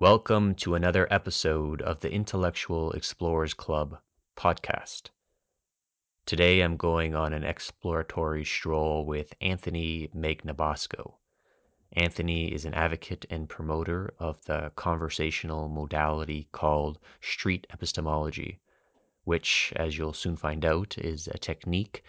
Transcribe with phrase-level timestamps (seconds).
[0.00, 4.00] Welcome to another episode of the Intellectual Explorers Club
[4.36, 5.10] podcast.
[6.26, 11.14] Today I'm going on an exploratory stroll with Anthony Magnabosco.
[11.92, 18.58] Anthony is an advocate and promoter of the conversational modality called street epistemology,
[19.22, 22.02] which, as you'll soon find out, is a technique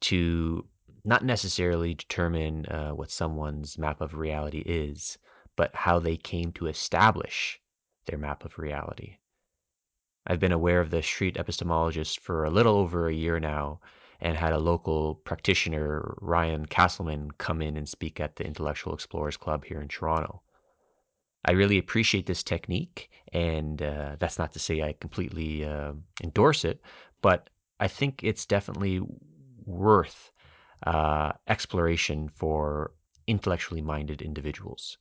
[0.00, 0.64] to
[1.04, 5.18] not necessarily determine uh, what someone's map of reality is,
[5.56, 7.60] but how they came to establish
[8.06, 9.16] their map of reality.
[10.26, 13.80] I've been aware of the street epistemologist for a little over a year now
[14.20, 19.36] and had a local practitioner, Ryan Castleman, come in and speak at the Intellectual Explorers
[19.36, 20.42] Club here in Toronto.
[21.44, 26.64] I really appreciate this technique, and uh, that's not to say I completely uh, endorse
[26.64, 26.80] it,
[27.22, 29.00] but I think it's definitely
[29.64, 30.32] worth
[30.86, 32.92] uh, exploration for
[33.26, 34.98] intellectually minded individuals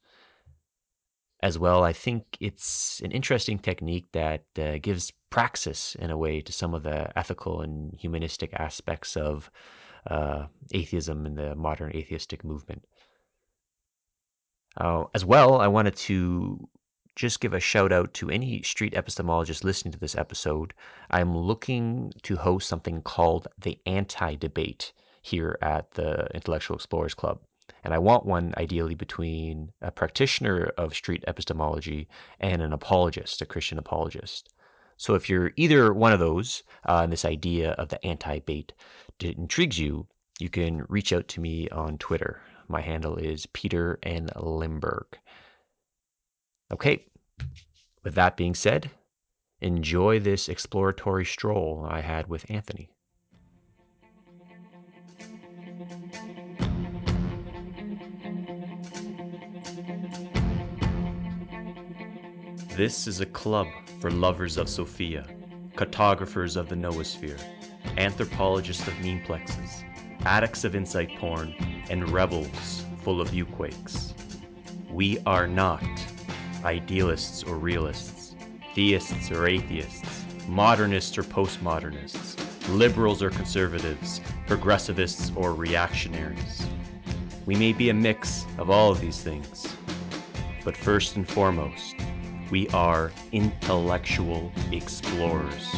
[1.41, 1.83] as well.
[1.83, 6.73] I think it's an interesting technique that uh, gives praxis in a way to some
[6.73, 9.52] of the ethical and humanistic aspects of
[10.09, 12.83] uh, atheism and the modern atheistic movement.
[14.78, 16.67] Uh, as well, I wanted to
[17.16, 20.73] just give a shout out to any street epistemologist listening to this episode.
[21.09, 24.91] I'm looking to host something called the Anti Debate
[25.22, 27.39] here at the Intellectual Explorers Club.
[27.86, 32.08] And I want one ideally between a practitioner of street epistemology
[32.39, 34.50] and an apologist, a Christian apologist.
[34.97, 38.74] So if you're either one of those, uh, and this idea of the anti bait
[39.19, 40.07] intrigues you,
[40.40, 42.41] you can reach out to me on Twitter.
[42.68, 44.29] My handle is Peter N.
[44.35, 45.19] Limberg.
[46.72, 47.06] Okay,
[48.03, 48.90] with that being said,
[49.62, 52.90] enjoy this exploratory stroll I had with Anthony.
[62.75, 63.68] This is a club
[64.02, 65.25] for lovers of Sophia,
[65.78, 67.40] cartographers of the noosphere,
[67.97, 69.86] anthropologists of memeplexes,
[70.25, 71.56] addicts of insight porn,
[71.90, 74.13] and rebels full of viewquakes.
[74.91, 75.86] We are not
[76.66, 78.36] idealists or realists,
[78.74, 82.36] theists or atheists, modernists or postmodernists,
[82.78, 86.68] liberals or conservatives, progressivists or reactionaries.
[87.46, 89.66] We may be a mix of all of these things,
[90.66, 91.96] but first and foremost,
[92.51, 95.75] we are intellectual explorers.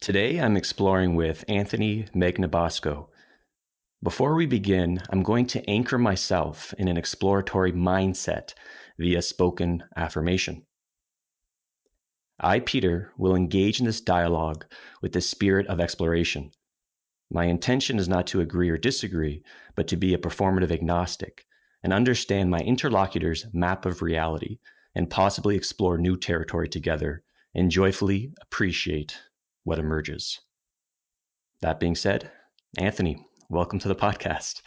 [0.00, 3.08] Today I'm exploring with Anthony Magnabosco.
[4.02, 8.54] Before we begin, I'm going to anchor myself in an exploratory mindset
[8.98, 10.64] via spoken affirmation.
[12.38, 14.66] I, Peter, will engage in this dialogue
[15.00, 16.50] with the spirit of exploration.
[17.30, 19.42] My intention is not to agree or disagree,
[19.74, 21.46] but to be a performative agnostic
[21.82, 24.58] and understand my interlocutor's map of reality
[24.94, 27.22] and possibly explore new territory together
[27.54, 29.18] and joyfully appreciate
[29.64, 30.38] what emerges.
[31.62, 32.30] That being said,
[32.78, 34.60] Anthony, welcome to the podcast.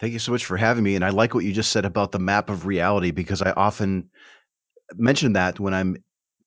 [0.00, 0.94] Thank you so much for having me.
[0.94, 4.10] And I like what you just said about the map of reality because I often
[4.94, 5.96] mention that when I'm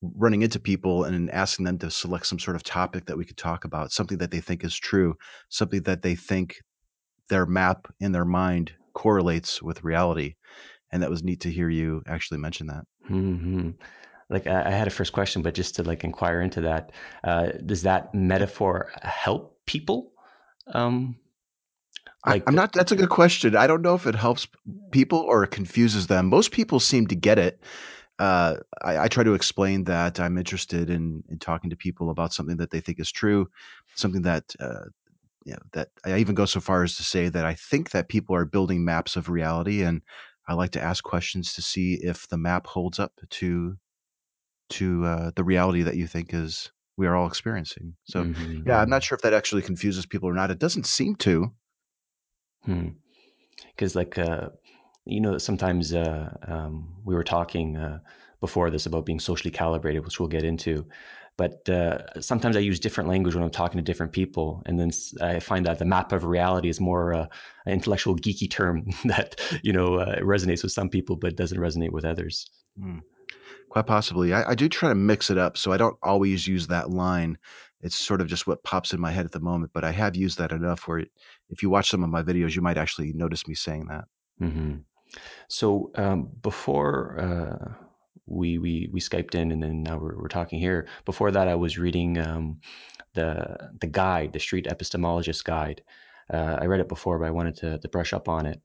[0.02, 3.38] running into people and asking them to select some sort of topic that we could
[3.38, 5.16] talk about, something that they think is true,
[5.50, 6.58] something that they think
[7.28, 10.36] their map in their mind correlates with reality.
[10.92, 12.84] And that was neat to hear you actually mention that.
[13.10, 13.72] Mm-hmm.
[14.30, 16.92] Like I had a first question, but just to like inquire into that,
[17.24, 20.12] uh, does that metaphor help people?
[20.74, 21.18] Um,
[22.26, 22.74] like I, am not.
[22.74, 23.56] That's a good question.
[23.56, 24.48] I don't know if it helps
[24.92, 26.28] people or it confuses them.
[26.28, 27.64] Most people seem to get it
[28.20, 32.34] uh, I, I, try to explain that I'm interested in, in talking to people about
[32.34, 33.48] something that they think is true,
[33.96, 34.86] something that uh,
[35.46, 38.10] you know, that I even go so far as to say that I think that
[38.10, 40.02] people are building maps of reality, and
[40.48, 43.78] I like to ask questions to see if the map holds up to
[44.72, 47.96] to uh, the reality that you think is we are all experiencing.
[48.04, 48.68] So, mm-hmm.
[48.68, 50.52] yeah, I'm not sure if that actually confuses people or not.
[50.52, 51.52] It doesn't seem to.
[52.66, 53.98] Because, hmm.
[53.98, 54.50] like, uh,
[55.10, 58.00] you know, sometimes uh, um, we were talking uh,
[58.40, 60.86] before this about being socially calibrated, which we'll get into.
[61.38, 64.92] but uh, sometimes I use different language when I'm talking to different people, and then
[65.22, 67.28] I find that the map of reality is more uh,
[67.66, 71.92] an intellectual geeky term that you know uh, resonates with some people, but doesn't resonate
[71.92, 72.50] with others.
[72.80, 73.02] Mm.
[73.70, 74.34] Quite possibly.
[74.34, 77.38] I, I, do try to mix it up, so I don't always use that line.
[77.82, 80.16] It's sort of just what pops in my head at the moment, but I have
[80.16, 81.06] used that enough where
[81.50, 84.06] if you watch some of my videos, you might actually notice me saying that.
[84.42, 84.78] Mm-hmm.
[85.48, 87.74] So um, before uh,
[88.26, 90.88] we we we skyped in, and then now we're, we're talking here.
[91.06, 92.62] Before that, I was reading um,
[93.14, 95.82] the the guide, the Street Epistemologist Guide.
[96.32, 98.62] Uh, I read it before, but I wanted to, to brush up on it.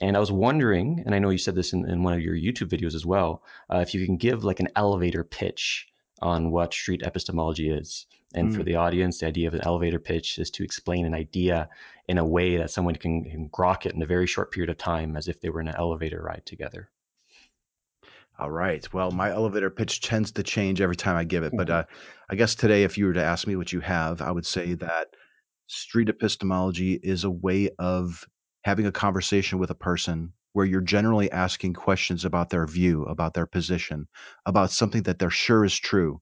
[0.00, 2.36] And I was wondering, and I know you said this in, in one of your
[2.36, 5.88] YouTube videos as well, uh, if you can give like an elevator pitch
[6.22, 8.06] on what street epistemology is.
[8.34, 8.56] And mm.
[8.56, 11.68] for the audience, the idea of an elevator pitch is to explain an idea
[12.08, 14.78] in a way that someone can, can grok it in a very short period of
[14.78, 16.90] time as if they were in an elevator ride together.
[18.38, 18.90] All right.
[18.94, 21.52] Well, my elevator pitch tends to change every time I give it.
[21.54, 21.80] But mm-hmm.
[21.80, 21.94] uh,
[22.30, 24.74] I guess today, if you were to ask me what you have, I would say
[24.74, 25.08] that
[25.66, 28.24] street epistemology is a way of
[28.64, 33.34] having a conversation with a person where you're generally asking questions about their view, about
[33.34, 34.08] their position,
[34.46, 36.20] about something that they're sure is true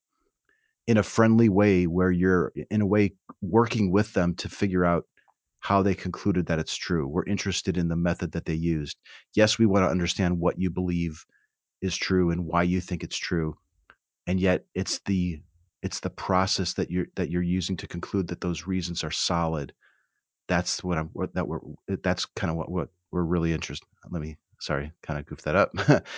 [0.89, 5.05] in a friendly way, where you're, in a way, working with them to figure out
[5.59, 7.07] how they concluded that it's true.
[7.07, 8.97] We're interested in the method that they used.
[9.35, 11.23] Yes, we want to understand what you believe
[11.81, 13.55] is true and why you think it's true
[14.29, 15.41] and yet it's the
[15.81, 19.73] it's the process that you're that you're using to conclude that those reasons are solid
[20.47, 21.59] that's what i'm that we're
[22.03, 25.55] that's kind of what what we're really interested let me sorry kind of goof that
[25.55, 25.71] up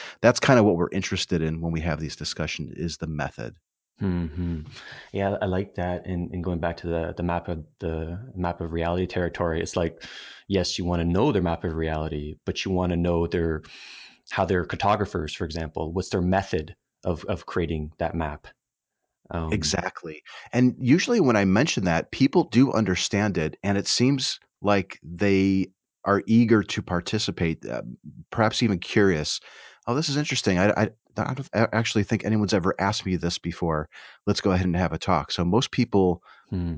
[0.21, 3.56] that's kind of what we're interested in when we have these discussions is the method
[4.01, 4.62] hmm
[5.13, 6.07] Yeah, I like that.
[6.07, 9.75] And, and going back to the the map of the map of reality territory, it's
[9.75, 10.03] like,
[10.48, 13.62] yes, you want to know their map of reality, but you want to know their
[14.31, 15.94] how they're cartographers, for example.
[15.94, 16.75] What's their method
[17.06, 18.48] of of creating that map?
[19.31, 20.24] Um, exactly.
[20.54, 25.68] And usually, when I mention that, people do understand it, and it seems like they
[26.06, 27.83] are eager to participate, uh,
[28.31, 29.39] perhaps even curious.
[29.88, 30.57] Oh, this is interesting.
[30.57, 33.89] I, I, I don't actually think anyone's ever asked me this before.
[34.25, 35.31] Let's go ahead and have a talk.
[35.31, 36.75] So most people hmm.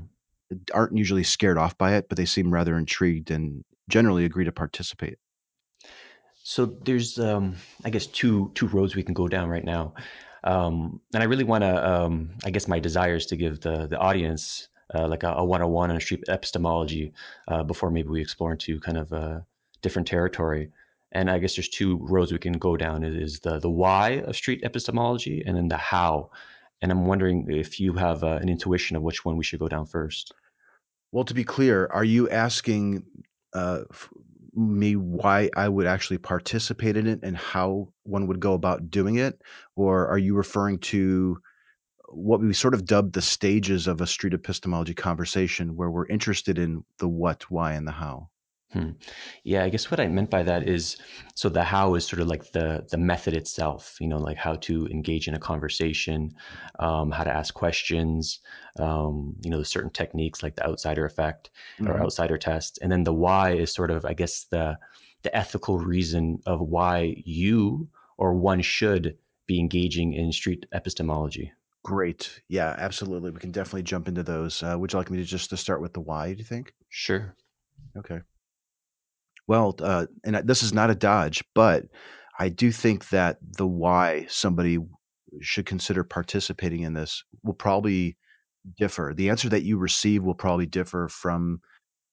[0.74, 4.52] aren't usually scared off by it, but they seem rather intrigued and generally agree to
[4.52, 5.18] participate.
[6.44, 9.94] So there's, um, I guess, two two roads we can go down right now,
[10.44, 11.90] um, and I really want to.
[11.90, 15.92] Um, I guess my desire is to give the the audience uh, like a, 101
[15.92, 17.14] on street epistemology
[17.48, 19.46] uh, before maybe we explore into kind of a
[19.82, 20.70] different territory.
[21.14, 23.04] And I guess there's two roads we can go down.
[23.04, 26.32] It is the the why of street epistemology, and then the how.
[26.82, 29.70] And I'm wondering if you have uh, an intuition of which one we should go
[29.70, 30.34] down first.
[31.12, 33.06] Well, to be clear, are you asking
[33.54, 33.84] uh,
[34.56, 39.16] me why I would actually participate in it and how one would go about doing
[39.16, 39.42] it?
[39.76, 41.38] Or are you referring to
[42.10, 46.60] what we sort of dubbed the stages of a street epistemology conversation where we're interested
[46.60, 48.30] in the what, why, and the how?
[48.74, 48.90] Hmm.
[49.44, 50.98] Yeah, I guess what I meant by that is
[51.36, 54.56] so the how is sort of like the the method itself, you know, like how
[54.56, 56.34] to engage in a conversation,
[56.80, 58.40] um, how to ask questions,
[58.80, 61.92] um, you know, the certain techniques like the outsider effect mm-hmm.
[61.92, 64.76] or outsider test, and then the why is sort of, I guess, the
[65.22, 71.54] the ethical reason of why you or one should be engaging in street epistemology.
[71.84, 72.42] Great.
[72.48, 73.30] Yeah, absolutely.
[73.30, 74.64] We can definitely jump into those.
[74.64, 76.32] Uh, would you like me to just to start with the why?
[76.32, 76.74] Do you think?
[76.90, 77.36] Sure.
[77.96, 78.22] Okay.
[79.48, 81.86] Well, uh, and this is not a dodge, but
[82.40, 84.80] I do think that the why somebody
[85.42, 88.18] should consider participating in this will probably
[88.78, 89.14] differ.
[89.16, 91.62] The answer that you receive will probably differ from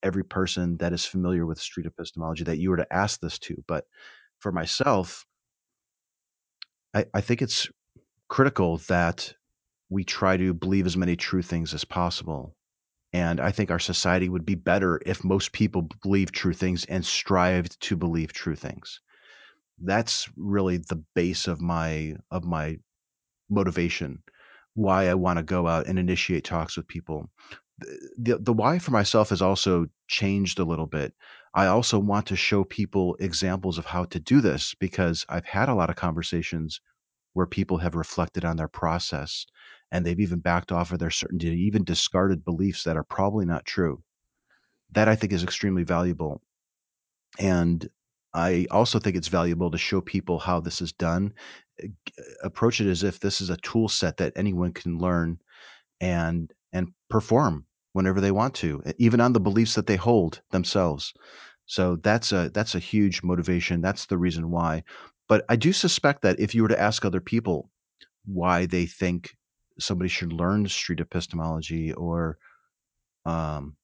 [0.02, 3.62] every person that is familiar with street epistemology that you were to ask this to.
[3.68, 3.84] But
[4.40, 5.26] for myself,
[6.94, 7.68] I, I think it's
[8.28, 9.34] critical that
[9.90, 12.56] we try to believe as many true things as possible.
[13.12, 17.04] And I think our society would be better if most people believe true things and
[17.04, 19.00] strived to believe true things.
[19.82, 22.78] That's really the base of my of my
[23.48, 24.22] motivation,
[24.74, 27.30] why I want to go out and initiate talks with people.
[28.18, 31.14] The, the why for myself has also changed a little bit.
[31.54, 35.68] I also want to show people examples of how to do this because I've had
[35.68, 36.80] a lot of conversations
[37.32, 39.46] where people have reflected on their process
[39.92, 43.64] and they've even backed off of their certainty, even discarded beliefs that are probably not
[43.64, 44.02] true.
[44.92, 46.42] That I think is extremely valuable.
[47.38, 47.88] And
[48.34, 51.32] I also think it's valuable to show people how this is done.
[51.82, 51.88] Eh,
[52.42, 55.38] approach it as if this is a tool set that anyone can learn
[56.00, 61.12] and and perform whenever they want to, even on the beliefs that they hold themselves.
[61.66, 63.80] So that's a that's a huge motivation.
[63.80, 64.84] That's the reason why.
[65.28, 67.70] But I do suspect that if you were to ask other people
[68.24, 69.36] why they think
[69.80, 72.38] somebody should learn street epistemology or
[73.26, 73.76] um,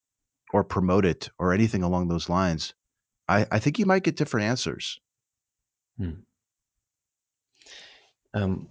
[0.53, 2.75] or promote it or anything along those lines,
[3.29, 5.01] I, I think you might get different answers.
[5.99, 6.11] Hmm.
[8.35, 8.69] Um,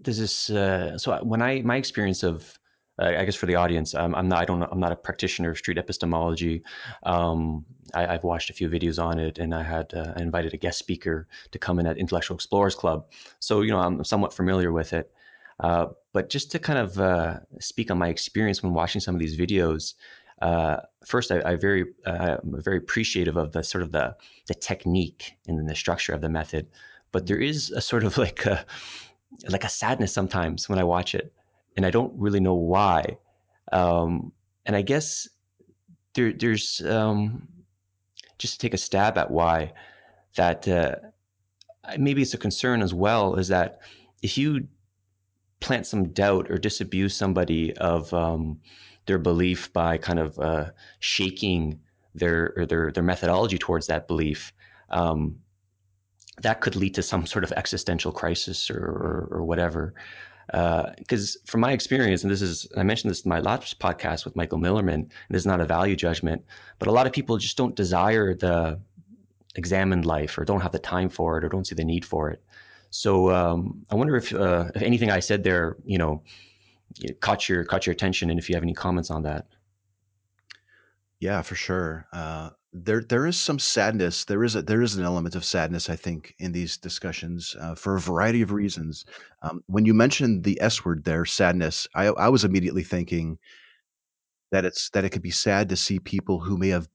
[0.00, 0.50] this.
[0.50, 2.58] Uh, so when I my experience of
[3.00, 4.42] uh, I guess for the audience, I'm not.
[4.42, 4.62] I don't.
[4.62, 6.62] I'm not a practitioner of street epistemology.
[7.04, 7.64] Um,
[7.94, 10.78] I, have watched a few videos on it, and I had uh, invited a guest
[10.78, 13.06] speaker to come in at Intellectual Explorers Club.
[13.40, 15.12] So you know, I'm somewhat familiar with it.
[15.60, 19.20] Uh, but just to kind of uh, speak on my experience when watching some of
[19.20, 19.94] these videos,
[20.40, 24.16] uh, first, I, I very, I'm very appreciative of the sort of the
[24.46, 26.68] the technique and the structure of the method.
[27.10, 28.64] But there is a sort of like a
[29.48, 31.32] like a sadness sometimes when I watch it
[31.78, 33.18] and I don't really know why.
[33.72, 34.32] Um,
[34.66, 35.28] and I guess
[36.14, 37.46] there, there's um,
[38.38, 39.72] just to take a stab at why
[40.36, 40.94] that uh,
[41.98, 43.80] maybe it's a concern as well is that
[44.22, 44.66] if you
[45.60, 48.58] plant some doubt or disabuse somebody of um,
[49.06, 50.66] their belief by kind of uh,
[51.00, 51.80] shaking
[52.14, 54.52] their their their methodology towards that belief,
[54.90, 55.36] um,
[56.42, 59.94] that could lead to some sort of existential crisis or, or, or whatever
[60.50, 64.24] because uh, from my experience, and this is I mentioned this in my last podcast
[64.24, 66.44] with Michael Millerman, this is not a value judgment,
[66.78, 68.80] but a lot of people just don't desire the
[69.56, 72.30] examined life or don't have the time for it or don't see the need for
[72.30, 72.42] it.
[72.90, 76.22] So um, I wonder if uh, if anything I said there, you know,
[77.20, 79.46] caught your caught your attention, and if you have any comments on that.
[81.20, 82.06] Yeah, for sure.
[82.12, 84.24] Uh, there there is some sadness.
[84.24, 87.74] There is a, there is an element of sadness, I think, in these discussions uh,
[87.74, 89.04] for a variety of reasons.
[89.42, 93.38] Um, when you mentioned the S word there, sadness, I, I was immediately thinking
[94.50, 96.88] that it's that it could be sad to see people who may have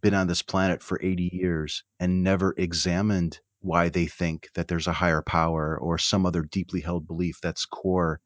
[0.00, 4.86] been on this planet for 80 years and never examined why they think that there's
[4.86, 8.20] a higher power or some other deeply held belief that's core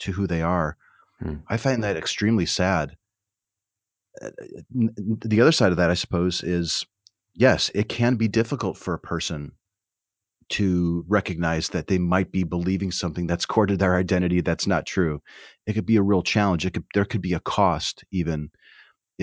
[0.00, 0.76] to who they are.
[1.20, 1.36] Hmm.
[1.48, 2.96] I find that extremely sad
[4.20, 6.84] the other side of that, I suppose, is
[7.34, 9.52] yes, it can be difficult for a person
[10.50, 14.84] to recognize that they might be believing something that's core to their identity that's not
[14.84, 15.22] true.
[15.66, 16.66] It could be a real challenge.
[16.66, 18.50] It could there could be a cost even,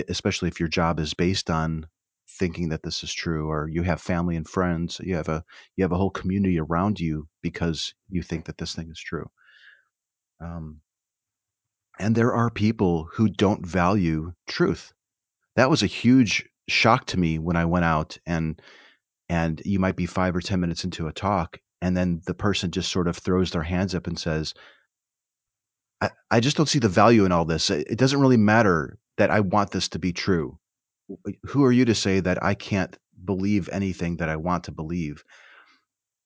[0.10, 1.86] especially if your job is based on
[2.30, 5.44] thinking that this is true or you have family and friends you have a
[5.76, 9.26] you have a whole community around you because you think that this thing is true
[10.42, 10.80] um,
[12.00, 14.94] and there are people who don't value truth.
[15.56, 18.62] That was a huge shock to me when I went out and
[19.30, 22.72] and you might be 5 or 10 minutes into a talk and then the person
[22.72, 24.54] just sort of throws their hands up and says
[26.02, 27.70] I, I just don't see the value in all this.
[27.70, 30.60] It doesn't really matter that I want this to be true.
[31.46, 35.24] Who are you to say that I can't believe anything that I want to believe?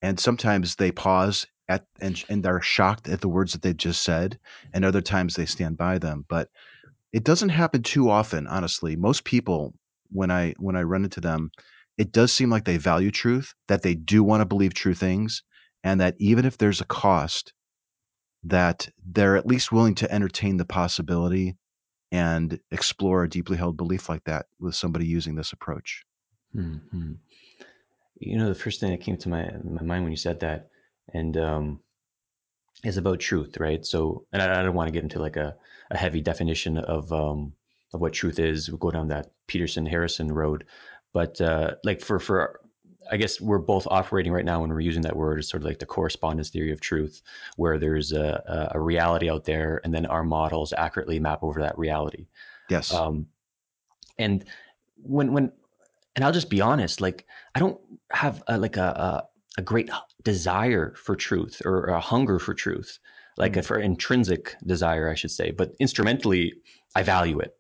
[0.02, 4.04] And sometimes they pause at and and they're shocked at the words that they've just
[4.04, 4.40] said,
[4.74, 6.26] and other times they stand by them.
[6.28, 6.50] But
[7.14, 8.96] it doesn't happen too often, honestly.
[8.96, 9.74] Most people,
[10.12, 11.52] when I when I run into them,
[11.98, 15.44] it does seem like they value truth, that they do want to believe true things,
[15.84, 17.54] and that even if there's a cost,
[18.44, 21.58] that they're at least willing to entertain the possibility
[22.12, 26.04] and explore a deeply held belief like that with somebody using this approach.
[26.56, 27.14] Mm-hmm.
[28.22, 30.70] You know, the first thing that came to my my mind when you said that
[31.14, 31.80] and um,
[32.84, 33.86] is about truth, right?
[33.86, 35.56] So, and I, I don't want to get into like a,
[35.90, 37.54] a heavy definition of um,
[37.94, 38.72] of what truth is.
[38.72, 40.66] We go down that Peterson Harrison road,
[41.14, 42.62] but uh, like for for
[43.12, 45.68] I guess we're both operating right now when we're using that word as sort of
[45.68, 47.22] like the correspondence theory of truth,
[47.58, 51.78] where there's a, a reality out there, and then our models accurately map over that
[51.78, 52.28] reality.
[52.70, 52.94] Yes.
[52.94, 53.28] Um,
[54.20, 54.46] and
[54.96, 55.52] when when
[56.16, 57.26] and I'll just be honest, like
[57.56, 57.80] I don't
[58.12, 59.26] have a, like a,
[59.58, 59.90] a great
[60.24, 63.00] desire for truth or a hunger for truth,
[63.38, 63.58] like mm.
[63.58, 65.52] a, for intrinsic desire, I should say.
[65.52, 66.54] But instrumentally,
[66.96, 67.56] I value it,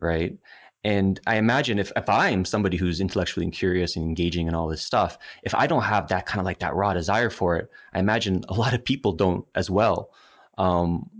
[0.00, 0.36] right?
[0.84, 4.68] And I imagine if, if I'm somebody who's intellectually and curious and engaging in all
[4.68, 7.68] this stuff, if I don't have that kind of like that raw desire for it,
[7.92, 10.10] I imagine a lot of people don't as well.
[10.56, 11.10] Um,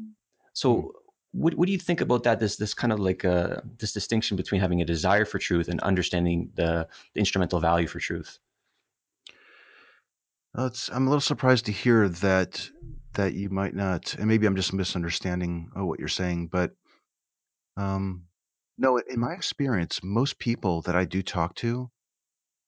[0.53, 0.91] so, mm.
[1.33, 2.41] What, what do you think about that?
[2.41, 5.81] This this kind of like uh, this distinction between having a desire for truth and
[5.81, 8.39] understanding the, the instrumental value for truth.
[10.93, 12.69] I'm a little surprised to hear that
[13.15, 16.73] that you might not, and maybe I'm just misunderstanding oh, what you're saying, but
[17.77, 18.25] um,
[18.77, 21.91] no, in my experience, most people that I do talk to,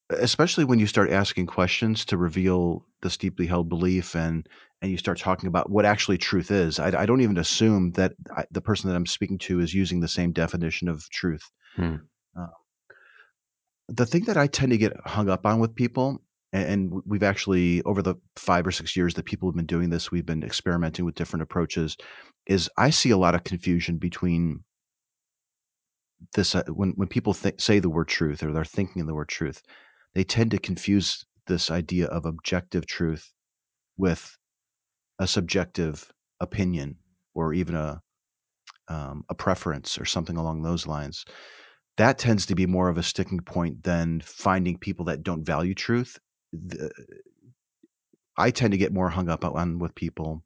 [0.09, 4.47] especially when you start asking questions to reveal this deeply held belief and
[4.81, 8.13] and you start talking about what actually truth is, I, I don't even assume that
[8.35, 11.43] I, the person that I'm speaking to is using the same definition of truth.
[11.75, 11.95] Hmm.
[12.39, 12.47] Uh,
[13.87, 16.21] the thing that I tend to get hung up on with people
[16.53, 20.11] and we've actually over the five or six years that people have been doing this
[20.11, 21.95] we've been experimenting with different approaches
[22.47, 24.63] is i see a lot of confusion between
[26.33, 29.13] this uh, when when people th- say the word truth or they're thinking of the
[29.13, 29.61] word truth
[30.13, 33.31] they tend to confuse this idea of objective truth
[33.97, 34.37] with
[35.21, 36.11] a subjective
[36.41, 36.97] opinion
[37.33, 38.01] or even a
[38.89, 41.23] um, a preference or something along those lines
[41.97, 45.73] that tends to be more of a sticking point than finding people that don't value
[45.73, 46.19] truth
[46.51, 46.91] the,
[48.37, 50.43] I tend to get more hung up on with people,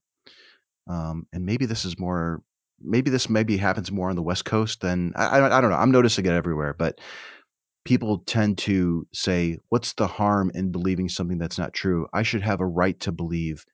[0.88, 2.42] um, and maybe this is more.
[2.82, 5.78] Maybe this maybe happens more on the West Coast than I, I, I don't know.
[5.78, 7.00] I'm noticing it everywhere, but
[7.86, 12.08] people tend to say, "What's the harm in believing something that's not true?
[12.14, 13.66] I should have a right to believe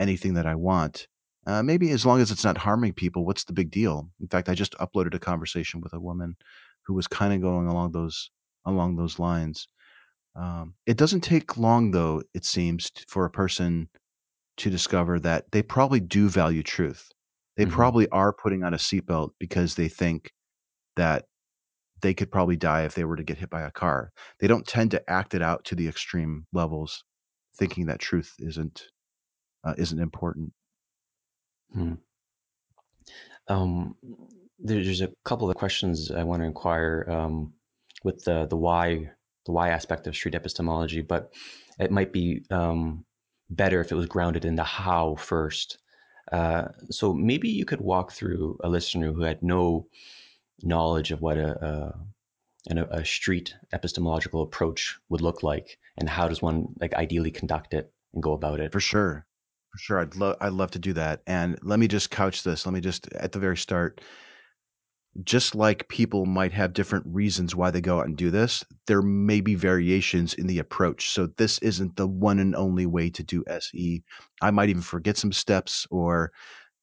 [0.00, 1.06] anything that I want."
[1.46, 4.10] Uh, maybe as long as it's not harming people, what's the big deal?
[4.20, 6.36] In fact, I just uploaded a conversation with a woman
[6.86, 8.30] who was kind of going along those
[8.66, 9.68] along those lines.
[10.36, 13.88] Um, it doesn't take long, though, it seems, for a person
[14.58, 17.08] to discover that they probably do value truth.
[17.56, 17.74] They mm-hmm.
[17.74, 20.30] probably are putting on a seatbelt because they think
[20.96, 21.24] that
[22.02, 24.12] they could probably die if they were to get hit by a car.
[24.38, 27.04] They don't tend to act it out to the extreme levels,
[27.56, 28.84] thinking that truth isn't
[29.64, 30.52] uh, isn't important.
[31.72, 31.94] Hmm.
[33.48, 33.96] Um,
[34.58, 37.54] there's a couple of questions I want to inquire um,
[38.04, 39.10] with the the why
[39.46, 41.32] the why aspect of street epistemology, but
[41.78, 43.04] it might be um,
[43.48, 45.78] better if it was grounded in the how first.
[46.30, 49.88] Uh, so maybe you could walk through a listener who had no
[50.62, 51.94] knowledge of what a,
[52.70, 57.74] a, a street epistemological approach would look like, and how does one like ideally conduct
[57.74, 58.70] it and go about it?
[58.70, 59.26] For sure,
[59.72, 61.22] for sure, I'd love I'd love to do that.
[61.26, 62.66] And let me just couch this.
[62.66, 64.00] Let me just at the very start
[65.24, 69.02] just like people might have different reasons why they go out and do this, there
[69.02, 71.10] may be variations in the approach.
[71.10, 74.02] So this isn't the one and only way to do SE.
[74.40, 76.32] I might even forget some steps, or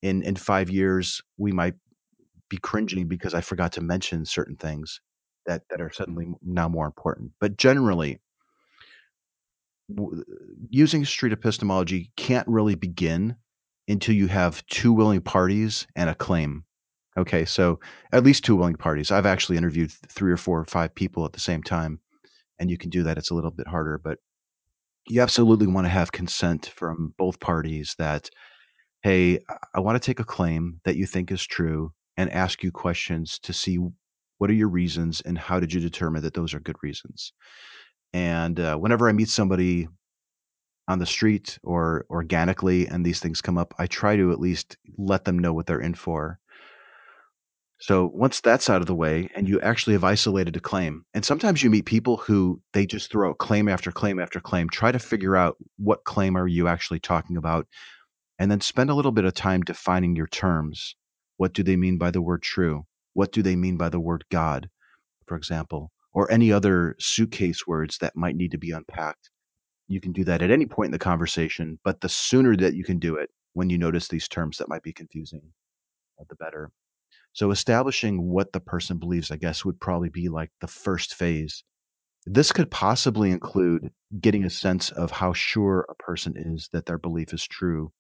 [0.02, 1.76] in in five years we might
[2.50, 5.02] be cringing because I forgot to mention certain things
[5.46, 7.32] that that are suddenly now more important.
[7.40, 8.20] But generally,
[10.70, 13.36] using street epistemology can't really begin
[13.88, 16.66] until you have two willing parties and a claim
[17.18, 17.80] Okay, so
[18.12, 19.10] at least two willing parties.
[19.10, 22.00] I've actually interviewed three or four or five people at the same time,
[22.60, 23.18] and you can do that.
[23.18, 24.20] It's a little bit harder, but
[25.08, 28.30] you absolutely want to have consent from both parties that,
[29.02, 29.40] hey,
[29.74, 33.40] I want to take a claim that you think is true and ask you questions
[33.40, 33.80] to see
[34.38, 37.34] what are your reasons and how did you determine that those are good reasons.
[38.14, 39.88] And uh, whenever I meet somebody
[40.88, 44.78] on the street or organically and these things come up, I try to at least
[44.98, 46.40] let them know what they're in for
[47.80, 51.24] so once that's out of the way and you actually have isolated a claim, and
[51.24, 55.00] sometimes you meet people who they just throw claim after claim after claim, try to
[55.00, 57.68] figure out what claim are you actually talking about,
[58.40, 60.96] and then spend a little bit of time defining your terms.
[61.38, 62.86] What do they mean by the word true?
[63.14, 64.70] What do they mean by the word God,
[65.28, 69.30] for example, or any other suitcase words that might need to be unpacked?
[69.88, 72.84] You can do that at any point in the conversation, but the sooner that you
[72.84, 75.44] can do it when you notice these terms that might be confusing,
[76.20, 76.72] uh, the better.
[77.34, 81.64] So establishing what the person believes, I guess, would probably be like the first phase.
[82.26, 86.98] This could possibly include getting a sense of how sure a person is that their
[86.98, 87.92] belief is true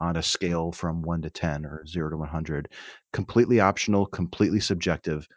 [0.00, 2.72] on a scale from 1 to 10 or 0 to 100.
[3.12, 5.28] Completely optional, completely subjective.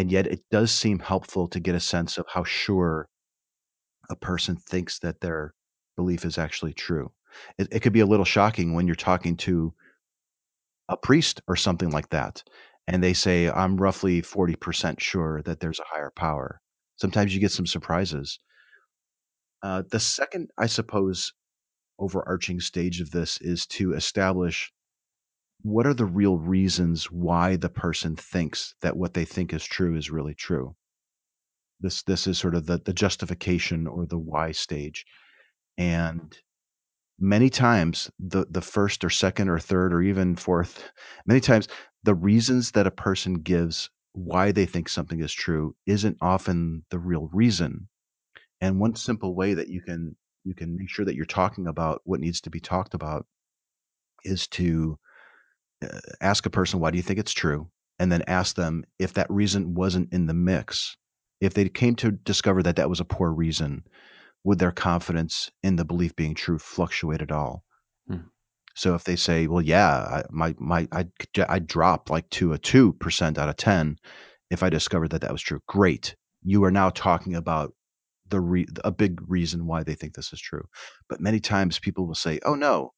[0.00, 3.06] And yet it does seem helpful to get a sense of how sure
[4.08, 5.52] a person thinks that their
[5.94, 7.12] belief is actually true.
[7.58, 9.74] It, it could be a little shocking when you're talking to
[10.88, 12.42] a priest or something like that
[12.88, 16.62] and they say i'm roughly 40% sure that there's a higher power
[16.96, 18.38] sometimes you get some surprises
[19.62, 21.32] uh, the second i suppose
[21.98, 24.72] overarching stage of this is to establish
[25.62, 29.96] what are the real reasons why the person thinks that what they think is true
[29.96, 30.74] is really true?
[31.80, 35.06] This this is sort of the, the justification or the why stage.
[35.78, 36.36] And
[37.18, 40.90] many times the the first or second or third or even fourth
[41.26, 41.68] many times
[42.02, 46.98] the reasons that a person gives why they think something is true isn't often the
[46.98, 47.88] real reason.
[48.60, 52.00] And one simple way that you can you can make sure that you're talking about
[52.04, 53.26] what needs to be talked about
[54.24, 54.98] is to
[56.20, 59.30] ask a person why do you think it's true and then ask them if that
[59.30, 60.96] reason wasn't in the mix
[61.40, 63.82] if they came to discover that that was a poor reason
[64.44, 67.64] would their confidence in the belief being true fluctuate at all?
[68.08, 68.28] Hmm.
[68.74, 71.06] So if they say, "Well, yeah, I, my my I
[71.48, 73.96] I drop like to a two percent out of ten
[74.50, 76.16] if I discovered that that was true," great.
[76.42, 77.74] You are now talking about
[78.28, 80.66] the re- a big reason why they think this is true.
[81.08, 82.92] But many times people will say, "Oh no,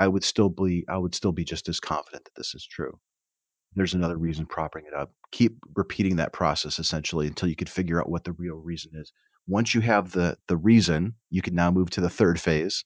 [0.00, 2.98] I would still be I would still be just as confident that this is true."
[3.76, 5.12] There's another reason propping it up.
[5.32, 9.12] Keep repeating that process essentially until you can figure out what the real reason is.
[9.46, 12.84] Once you have the the reason, you can now move to the third phase.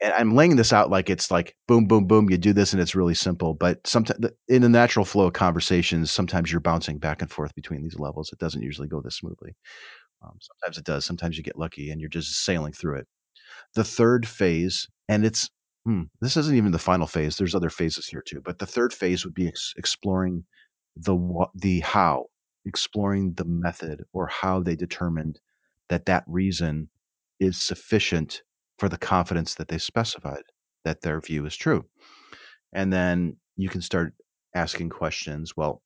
[0.00, 2.30] And I'm laying this out like it's like boom, boom, boom.
[2.30, 3.54] You do this and it's really simple.
[3.54, 7.82] But sometimes in the natural flow of conversations, sometimes you're bouncing back and forth between
[7.82, 8.30] these levels.
[8.32, 9.56] It doesn't usually go this smoothly.
[10.22, 11.04] Um, sometimes it does.
[11.04, 13.08] Sometimes you get lucky and you're just sailing through it.
[13.74, 15.50] The third phase, and it's
[15.84, 17.36] hmm, this isn't even the final phase.
[17.36, 20.44] There's other phases here too, but the third phase would be ex- exploring
[20.96, 22.26] the what, the how,
[22.66, 25.40] exploring the method or how they determined
[25.88, 26.88] that that reason
[27.40, 28.42] is sufficient
[28.78, 30.42] for the confidence that they specified
[30.84, 31.84] that their view is true.
[32.72, 34.14] And then you can start
[34.54, 35.56] asking questions.
[35.56, 35.82] Well,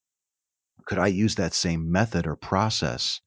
[0.86, 3.20] could I use that same method or process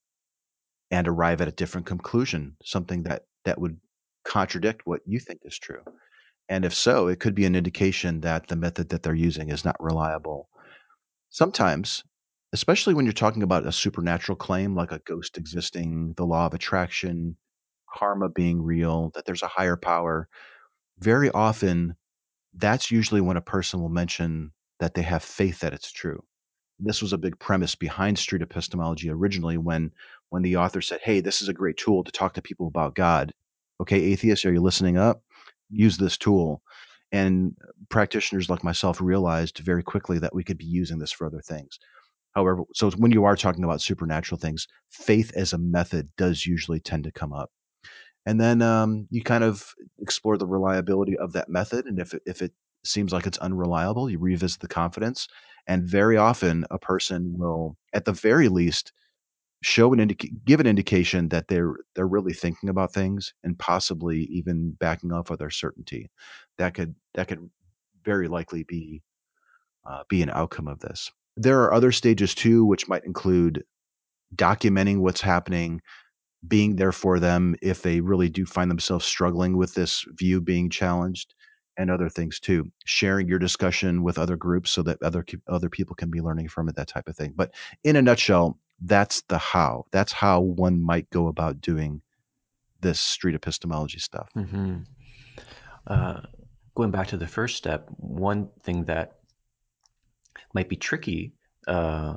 [0.91, 3.79] and arrive at a different conclusion, something that that would
[4.23, 5.83] contradict what you think is true?
[6.49, 9.65] And if so, it could be an indication that the method that they're using is
[9.65, 10.49] not reliable.
[11.29, 12.03] Sometimes,
[12.53, 16.53] especially when you're talking about a supernatural claim like a ghost existing, the law of
[16.55, 17.37] attraction,
[17.93, 20.29] karma being real, that there's a higher power,
[20.99, 21.95] very often
[22.55, 26.23] that's usually when a person will mention that they have faith that it's true.
[26.79, 29.91] This was a big premise behind street epistemology originally when
[30.29, 32.95] when the author said, "Hey, this is a great tool to talk to people about
[32.95, 33.33] God."
[33.81, 35.23] Okay, atheists, are you listening up?
[35.75, 36.61] Use this tool.
[37.11, 37.55] And
[37.89, 41.79] practitioners like myself realized very quickly that we could be using this for other things.
[42.33, 46.79] However, so when you are talking about supernatural things, faith as a method does usually
[46.79, 47.51] tend to come up.
[48.25, 51.85] And then um, you kind of explore the reliability of that method.
[51.85, 52.51] And if it, if it
[52.83, 55.27] seems like it's unreliable, you revisit the confidence.
[55.67, 58.91] And very often, a person will, at the very least,
[59.65, 64.25] show an indica- give an indication that they're they're really thinking about things and possibly
[64.25, 66.09] even backing off of their certainty.
[66.57, 67.49] That could that could
[68.03, 69.01] very likely be
[69.85, 71.11] uh, be an outcome of this.
[71.35, 73.63] There are other stages too, which might include
[74.35, 75.81] documenting what's happening,
[76.47, 80.69] being there for them if they really do find themselves struggling with this view being
[80.69, 81.33] challenged,
[81.77, 82.71] and other things too.
[82.85, 86.69] Sharing your discussion with other groups so that other other people can be learning from
[86.69, 87.33] it, that type of thing.
[87.35, 87.51] But
[87.83, 89.85] in a nutshell, that's the how.
[89.91, 92.01] That's how one might go about doing
[92.81, 94.29] this street epistemology stuff.
[94.35, 94.79] Mm-hmm.
[95.87, 96.21] Uh,
[96.75, 99.19] going back to the first step, one thing that
[100.53, 101.33] might be tricky
[101.67, 102.15] uh,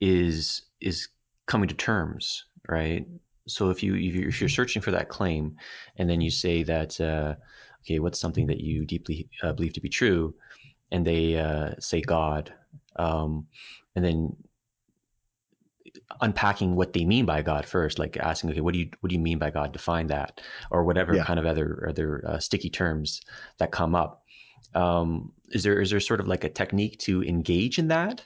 [0.00, 1.08] is is
[1.46, 3.06] coming to terms, right?
[3.46, 5.56] So if you if you're searching for that claim,
[5.96, 7.34] and then you say that uh,
[7.84, 10.34] okay, what's something that you deeply uh, believe to be true,
[10.90, 12.52] and they uh, say God,
[12.96, 13.46] um,
[13.96, 14.36] and then
[16.20, 19.14] unpacking what they mean by God first, like asking, okay, what do you what do
[19.14, 19.72] you mean by God?
[19.72, 21.24] Define that, or whatever yeah.
[21.24, 23.20] kind of other other uh, sticky terms
[23.58, 24.24] that come up.
[24.74, 28.22] Um, is there is there sort of like a technique to engage in that?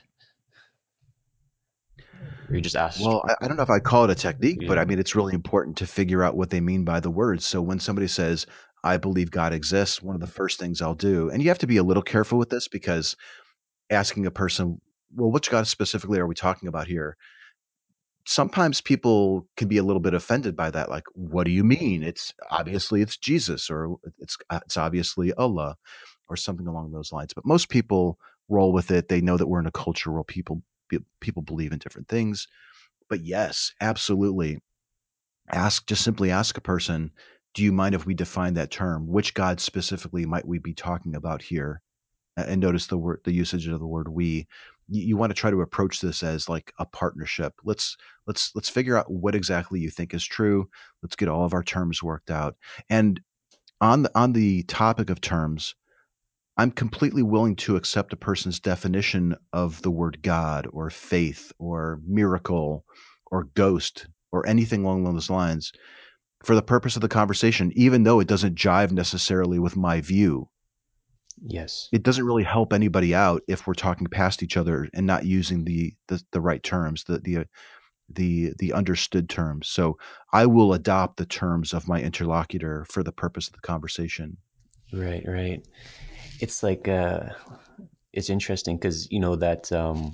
[2.49, 2.99] Or you just ask.
[2.99, 4.67] Well, I, I, don't know if I call it a technique, yeah.
[4.67, 7.45] but I mean it's really important to figure out what they mean by the words.
[7.45, 8.45] So when somebody says,
[8.83, 11.67] "I believe God exists," one of the first things I'll do, and you have to
[11.67, 13.15] be a little careful with this because
[13.89, 14.79] asking a person,
[15.15, 17.17] "Well, which God specifically are we talking about here?"
[18.25, 22.03] Sometimes people can be a little bit offended by that like what do you mean?
[22.03, 25.75] It's obviously it's jesus or it's uh, it's obviously allah
[26.29, 29.59] or something along those lines but most people roll with it they know that we're
[29.59, 30.61] in a culture where people
[31.19, 32.47] people believe in different things
[33.09, 34.59] but yes absolutely
[35.51, 37.11] ask just simply ask a person
[37.55, 39.07] do you mind if we define that term?
[39.07, 41.81] Which god specifically might we be talking about here?
[42.37, 44.47] And notice the word the usage of the word we
[44.87, 47.53] you, you want to try to approach this as like a partnership.
[47.63, 50.67] Let's let's let's figure out what exactly you think is true.
[51.01, 52.55] Let's get all of our terms worked out.
[52.89, 53.19] And
[53.81, 55.75] on the on the topic of terms
[56.57, 61.99] i'm completely willing to accept a person's definition of the word god or faith or
[62.07, 62.85] miracle
[63.31, 65.71] or ghost or anything along those lines
[66.43, 70.47] for the purpose of the conversation even though it doesn't jive necessarily with my view
[71.41, 71.89] Yes.
[71.91, 75.65] It doesn't really help anybody out if we're talking past each other and not using
[75.65, 77.45] the the, the right terms, the the
[78.09, 79.67] the the understood terms.
[79.67, 79.97] So
[80.31, 84.37] I will adopt the terms of my interlocutor for the purpose of the conversation.
[84.93, 85.65] Right, right.
[86.39, 87.29] It's like uh
[88.13, 90.13] it's interesting because you know that um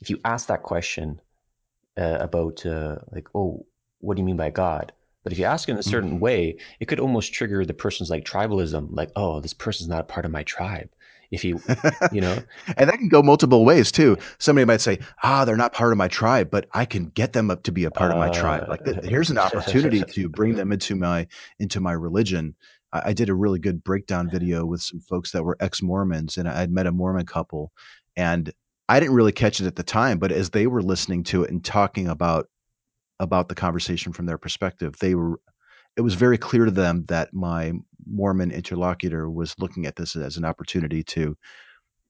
[0.00, 1.20] if you ask that question
[1.96, 3.66] uh, about uh, like oh
[4.00, 4.92] what do you mean by God?
[5.24, 6.20] But if you ask in a certain mm.
[6.20, 10.04] way, it could almost trigger the person's like tribalism, like, oh, this person's not a
[10.04, 10.88] part of my tribe.
[11.30, 11.48] if he,
[12.12, 12.38] you know,
[12.76, 14.16] and that can go multiple ways too.
[14.38, 17.50] Somebody might say, "Ah, they're not part of my tribe, but I can get them
[17.50, 20.28] up to be a part uh, of my tribe." Like, th- here's an opportunity to
[20.28, 21.26] bring them into my
[21.58, 22.54] into my religion.
[22.92, 26.38] I, I, did a really good breakdown video with some folks that were ex Mormons,
[26.38, 27.72] and I'd met a Mormon couple,
[28.16, 28.50] and
[28.88, 31.50] I didn't really catch it at the time, but as they were listening to it
[31.50, 32.48] and talking about
[33.20, 35.40] about the conversation from their perspective, they were
[35.96, 37.72] it was very clear to them that my
[38.06, 41.36] Mormon interlocutor was looking at this as an opportunity to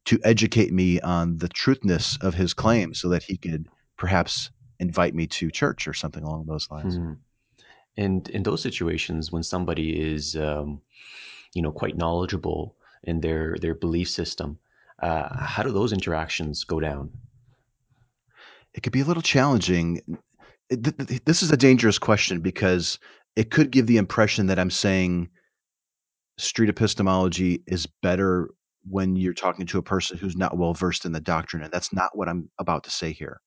[0.04, 3.66] to educate me on the truthness of his claim so that he could
[3.96, 6.96] perhaps invite me to church or something along those lines.
[6.96, 7.14] Hmm.
[7.96, 10.80] And in those situations, when somebody is, um,
[11.52, 14.58] you know, quite knowledgeable in their their belief system,
[15.02, 17.10] uh, how do those interactions go down?
[18.74, 20.00] It could be a little challenging.
[20.70, 22.98] This is a dangerous question because
[23.36, 25.30] it could give the impression that I'm saying
[26.38, 28.50] street epistemology is better
[28.84, 31.62] when you're talking to a person who's not well versed in the doctrine.
[31.62, 33.40] And that's not what I'm about to say here.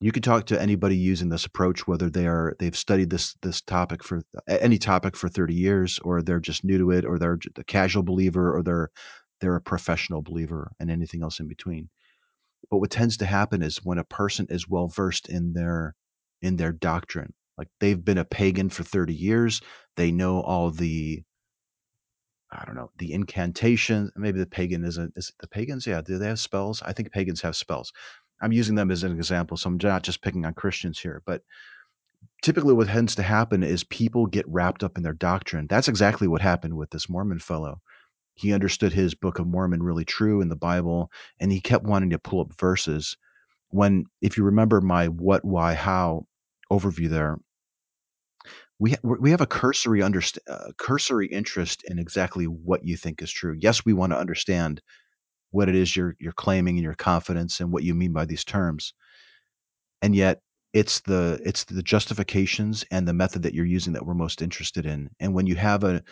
[0.00, 3.60] You can talk to anybody using this approach, whether they are they've studied this this
[3.60, 7.38] topic for any topic for 30 years, or they're just new to it, or they're
[7.56, 8.90] a casual believer, or they're
[9.40, 11.88] they're a professional believer, and anything else in between.
[12.68, 15.94] But what tends to happen is when a person is well versed in their
[16.42, 19.60] in their doctrine, like they've been a pagan for 30 years,
[19.96, 21.22] they know all the
[22.52, 24.10] I don't know, the incantations.
[24.14, 25.14] Maybe the pagan isn't.
[25.16, 25.86] Is the pagans?
[25.86, 26.02] Yeah.
[26.02, 26.82] Do they have spells?
[26.82, 27.92] I think pagans have spells.
[28.42, 29.56] I'm using them as an example.
[29.56, 31.22] So I'm not just picking on Christians here.
[31.24, 31.42] But
[32.42, 35.66] typically, what tends to happen is people get wrapped up in their doctrine.
[35.68, 37.80] That's exactly what happened with this Mormon fellow.
[38.34, 42.10] He understood his Book of Mormon really true in the Bible, and he kept wanting
[42.10, 43.16] to pull up verses.
[43.68, 46.26] When, if you remember my what, why, how
[46.72, 47.38] overview there,
[48.78, 53.30] we we have a cursory underst- uh, cursory interest in exactly what you think is
[53.30, 53.56] true.
[53.60, 54.80] Yes, we want to understand
[55.52, 58.44] what it is you're you're claiming and your confidence and what you mean by these
[58.44, 58.94] terms.
[60.02, 60.40] And yet
[60.72, 64.86] it's the it's the justifications and the method that you're using that we're most interested
[64.86, 65.10] in.
[65.20, 66.02] And when you have a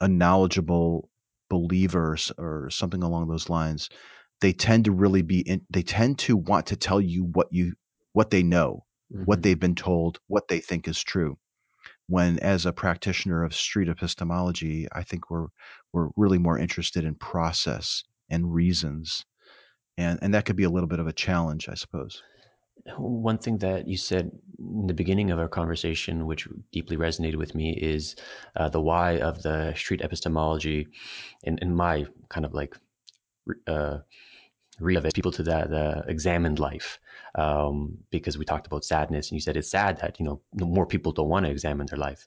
[0.00, 1.10] a knowledgeable
[1.50, 3.88] believer or something along those lines,
[4.40, 7.74] they tend to really be in, they tend to want to tell you what you
[8.12, 9.24] what they know, mm-hmm.
[9.24, 11.38] what they've been told, what they think is true
[12.08, 15.48] when as a practitioner of street epistemology i think we're
[15.92, 19.24] we're really more interested in process and reasons
[19.96, 22.22] and and that could be a little bit of a challenge i suppose
[22.96, 27.54] one thing that you said in the beginning of our conversation which deeply resonated with
[27.54, 28.16] me is
[28.56, 30.86] uh, the why of the street epistemology
[31.42, 32.76] in, in my kind of like
[33.66, 33.98] uh,
[34.80, 36.98] it, people to that uh, examined life
[37.34, 40.86] um, because we talked about sadness and you said it's sad that you know more
[40.86, 42.26] people don't want to examine their life.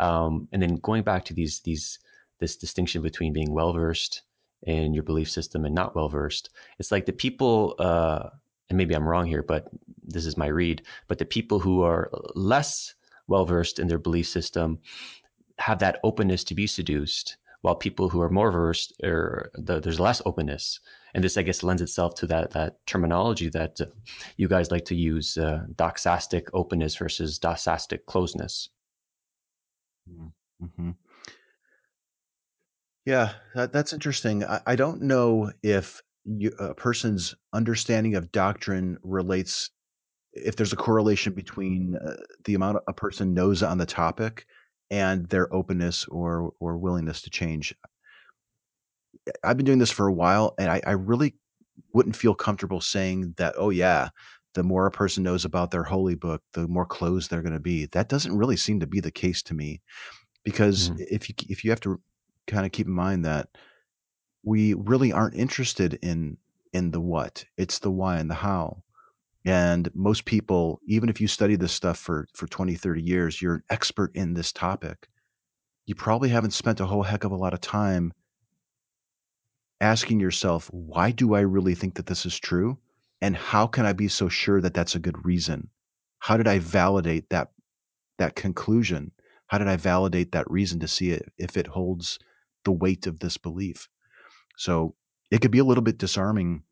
[0.00, 1.98] Um, and then going back to these these
[2.40, 4.22] this distinction between being well versed
[4.64, 8.28] in your belief system and not well versed it's like the people uh,
[8.68, 9.68] and maybe i'm wrong here but
[10.02, 12.94] this is my read but the people who are less
[13.28, 14.78] well versed in their belief system
[15.58, 19.98] have that openness to be seduced while people who are more versed or the, there's
[19.98, 20.80] less openness
[21.14, 23.86] and this, I guess, lends itself to that that terminology that uh,
[24.36, 28.68] you guys like to use: uh, doxastic openness versus doxastic closeness.
[30.10, 30.90] Mm-hmm.
[33.06, 34.44] Yeah, that, that's interesting.
[34.44, 39.70] I, I, don't know if you, a person's understanding of doctrine relates,
[40.34, 44.46] if there's a correlation between uh, the amount a person knows on the topic
[44.94, 47.74] and their openness or or willingness to change.
[49.42, 51.34] I've been doing this for a while, and I, I really
[51.92, 53.54] wouldn't feel comfortable saying that.
[53.58, 54.10] Oh yeah,
[54.54, 57.60] the more a person knows about their holy book, the more closed they're going to
[57.60, 57.86] be.
[57.86, 59.80] That doesn't really seem to be the case to me,
[60.44, 61.04] because mm.
[61.10, 62.00] if you if you have to
[62.46, 63.48] kind of keep in mind that
[64.44, 66.36] we really aren't interested in
[66.72, 68.83] in the what, it's the why and the how.
[69.44, 73.56] And most people, even if you study this stuff for for 20, 30 years, you're
[73.56, 75.08] an expert in this topic.
[75.86, 78.12] You probably haven't spent a whole heck of a lot of time
[79.80, 82.78] asking yourself, why do I really think that this is true?
[83.20, 85.68] And how can I be so sure that that's a good reason?
[86.20, 87.50] How did I validate that
[88.18, 89.12] that conclusion?
[89.46, 92.18] How did I validate that reason to see it if it holds
[92.64, 93.88] the weight of this belief?
[94.56, 94.94] So
[95.30, 96.62] it could be a little bit disarming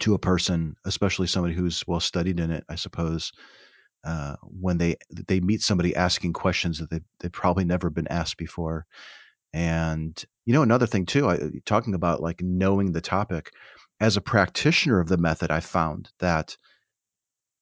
[0.00, 3.32] to a person, especially somebody who's well studied in it, I suppose,
[4.04, 4.96] uh, when they
[5.26, 8.86] they meet somebody asking questions that they they've probably never been asked before,
[9.52, 13.50] and you know, another thing too, I, talking about like knowing the topic,
[14.00, 16.56] as a practitioner of the method, I found that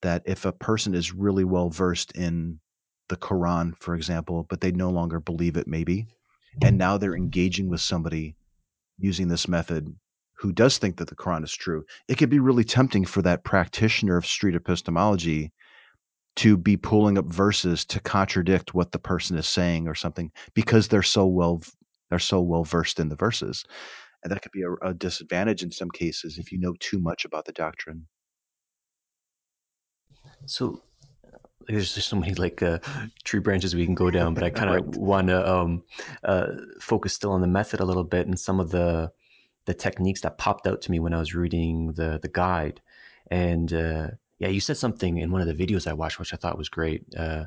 [0.02, 2.60] that if a person is really well versed in
[3.08, 6.06] the Quran, for example, but they no longer believe it, maybe,
[6.62, 8.36] and now they're engaging with somebody
[8.98, 9.94] using this method
[10.38, 13.44] who does think that the Quran is true, it could be really tempting for that
[13.44, 15.52] practitioner of street epistemology
[16.36, 20.88] to be pulling up verses to contradict what the person is saying or something because
[20.88, 21.62] they're so well
[22.10, 23.64] they're so well versed in the verses
[24.22, 27.24] and that could be a, a, disadvantage in some cases if you know too much
[27.24, 28.06] about the doctrine
[30.44, 30.80] so
[31.66, 32.78] there's just so many like uh,
[33.24, 34.96] tree branches we can go down but i kind of right.
[34.96, 35.82] want to um,
[36.24, 36.48] uh,
[36.80, 39.10] focus still on the method a little bit and some of the
[39.66, 42.80] the techniques that popped out to me when i was reading the the guide
[43.30, 46.36] and uh, yeah, you said something in one of the videos I watched, which I
[46.36, 47.04] thought was great.
[47.16, 47.44] Uh,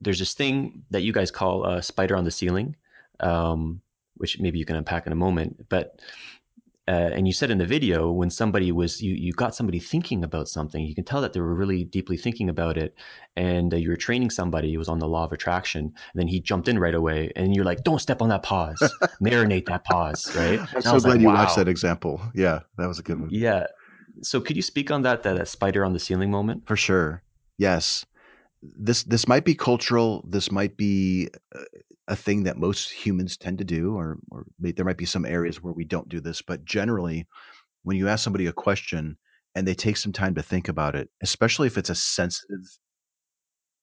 [0.00, 2.76] there's this thing that you guys call a spider on the ceiling,
[3.20, 3.80] um,
[4.16, 5.66] which maybe you can unpack in a moment.
[5.68, 6.00] But
[6.88, 10.22] uh, and you said in the video when somebody was you you got somebody thinking
[10.22, 12.94] about something, you can tell that they were really deeply thinking about it,
[13.36, 15.84] and uh, you were training somebody who was on the law of attraction.
[15.84, 18.78] And then he jumped in right away, and you're like, "Don't step on that pause,
[19.20, 20.60] marinate that pause." Right?
[20.74, 21.34] I'm so glad like, you wow.
[21.34, 22.20] watched that example.
[22.34, 23.30] Yeah, that was a good one.
[23.32, 23.66] Yeah,
[24.22, 26.66] so could you speak on that, that, that spider on the ceiling moment?
[26.66, 27.22] For sure.
[27.58, 28.04] Yes.
[28.62, 30.24] This this might be cultural.
[30.26, 31.28] This might be
[32.08, 35.62] a thing that most humans tend to do, or or there might be some areas
[35.62, 36.42] where we don't do this.
[36.42, 37.26] But generally,
[37.82, 39.16] when you ask somebody a question
[39.54, 42.66] and they take some time to think about it, especially if it's a sensitive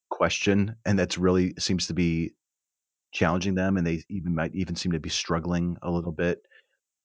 [0.09, 2.33] question and that's really seems to be
[3.11, 6.39] challenging them, and they even might even seem to be struggling a little bit,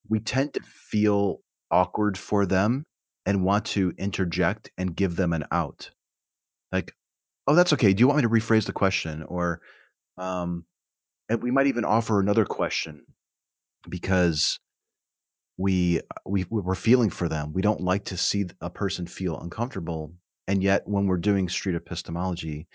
[0.09, 2.85] we tend to feel awkward for them
[3.27, 5.91] and want to interject and give them an out.
[6.73, 6.95] Like,
[7.47, 7.93] oh, that's okay.
[7.93, 9.23] Do you want me to rephrase the question?
[9.23, 9.61] Or,
[10.17, 10.65] um,
[11.29, 13.05] and we might even offer another question
[13.89, 14.59] because
[15.57, 17.53] we we we're feeling for them.
[17.53, 20.13] We don't like to see a person feel uncomfortable,
[20.47, 22.69] and yet when we're doing street epistemology,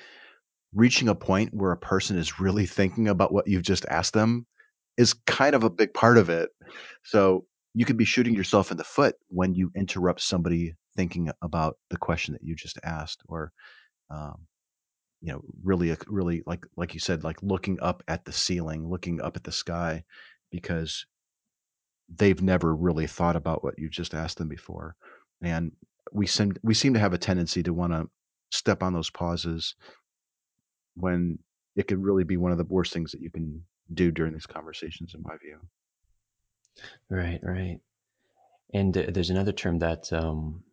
[0.73, 4.45] reaching a point where a person is really thinking about what you've just asked them
[4.97, 6.49] is kind of a big part of it.
[7.03, 11.77] So you could be shooting yourself in the foot when you interrupt somebody thinking about
[11.89, 13.51] the question that you just asked or
[14.11, 14.45] um,
[15.23, 19.19] you know really really like like you said like looking up at the ceiling looking
[19.21, 20.03] up at the sky
[20.51, 21.05] because
[22.15, 24.95] they've never really thought about what you just asked them before
[25.41, 25.71] and
[26.11, 28.07] we seem we seem to have a tendency to want to
[28.51, 29.75] step on those pauses
[30.95, 31.39] when
[31.75, 34.45] it could really be one of the worst things that you can do during these
[34.45, 35.57] conversations in my view
[37.09, 37.79] Right, right.
[38.73, 40.63] And uh, there's another term that um,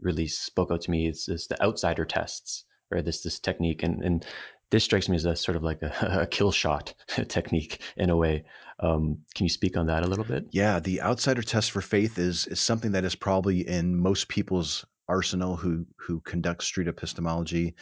[0.00, 1.08] really spoke out to me.
[1.08, 3.04] It's the outsider tests, right?
[3.04, 4.26] This this technique, and and
[4.70, 6.94] this strikes me as a sort of like a, a kill shot
[7.28, 8.44] technique in a way.
[8.80, 10.46] Um, can you speak on that a little bit?
[10.50, 14.84] Yeah, the outsider test for faith is is something that is probably in most people's
[15.08, 17.74] arsenal who who conduct street epistemology.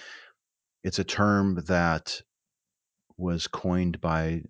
[0.84, 2.22] It's a term that
[3.16, 4.42] was coined by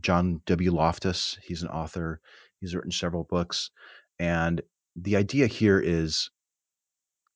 [0.00, 0.72] John W.
[0.72, 1.38] Loftus.
[1.42, 2.20] He's an author.
[2.60, 3.70] He's written several books.
[4.18, 4.60] And
[4.96, 6.30] the idea here is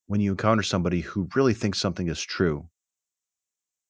[0.09, 2.68] when you encounter somebody who really thinks something is true,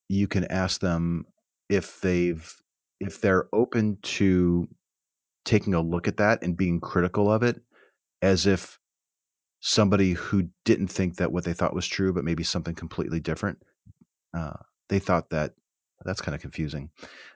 [0.09, 1.25] you can ask them
[1.69, 2.55] if they've
[3.01, 4.69] if they're open to
[5.45, 7.61] taking a look at that and being critical of it
[8.21, 8.79] as if
[9.61, 13.59] somebody who didn't think that what they thought was true but maybe something completely different
[14.35, 14.53] uh,
[14.89, 15.53] they thought that
[16.05, 16.91] that's kind of confusing.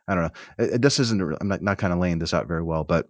[0.07, 0.65] I don't know.
[0.65, 1.21] It, this isn't.
[1.41, 3.07] I'm not, not kind of laying this out very well, but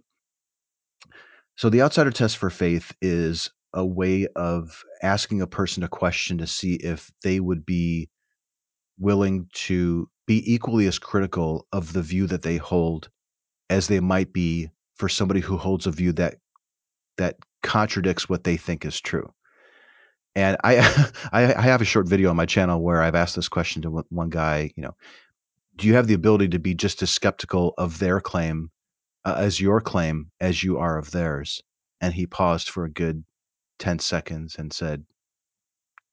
[1.57, 6.39] so the outsider test for faith is a way of asking a person a question
[6.39, 8.09] to see if they would be
[8.99, 13.11] willing to be equally as critical of the view that they hold
[13.71, 16.37] as they might be for somebody who holds a view that
[17.19, 19.33] that contradicts what they think is true.
[20.35, 20.79] And I
[21.33, 24.31] I have a short video on my channel where I've asked this question to one
[24.31, 24.95] guy, you know,
[25.77, 28.71] do you have the ability to be just as skeptical of their claim
[29.25, 31.63] uh, as your claim as you are of theirs?
[32.01, 33.25] And he paused for a good
[33.83, 35.05] 10 seconds and said,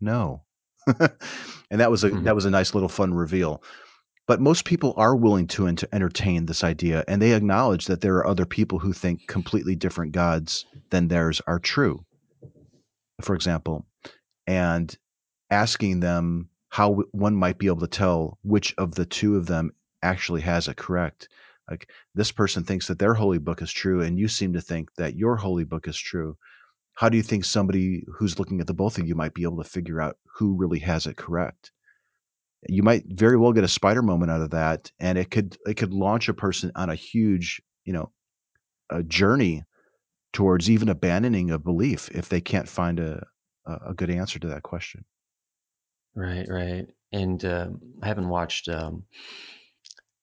[0.01, 0.41] no.
[0.87, 2.23] and that was a mm-hmm.
[2.23, 3.61] that was a nice little fun reveal.
[4.25, 8.27] But most people are willing to entertain this idea, and they acknowledge that there are
[8.27, 12.05] other people who think completely different gods than theirs are true.
[13.21, 13.85] For example,
[14.47, 14.95] and
[15.51, 19.71] asking them how one might be able to tell which of the two of them
[20.01, 21.27] actually has it correct.
[21.69, 24.95] Like this person thinks that their holy book is true, and you seem to think
[24.95, 26.35] that your holy book is true.
[26.99, 29.63] How do you think somebody who's looking at the both of you might be able
[29.63, 31.71] to figure out who really has it correct?
[32.67, 35.75] You might very well get a spider moment out of that, and it could it
[35.75, 38.11] could launch a person on a huge, you know,
[38.89, 39.63] a journey
[40.33, 43.25] towards even abandoning a belief if they can't find a
[43.65, 45.05] a good answer to that question.
[46.15, 46.85] Right, right.
[47.13, 49.03] And um, I haven't watched um,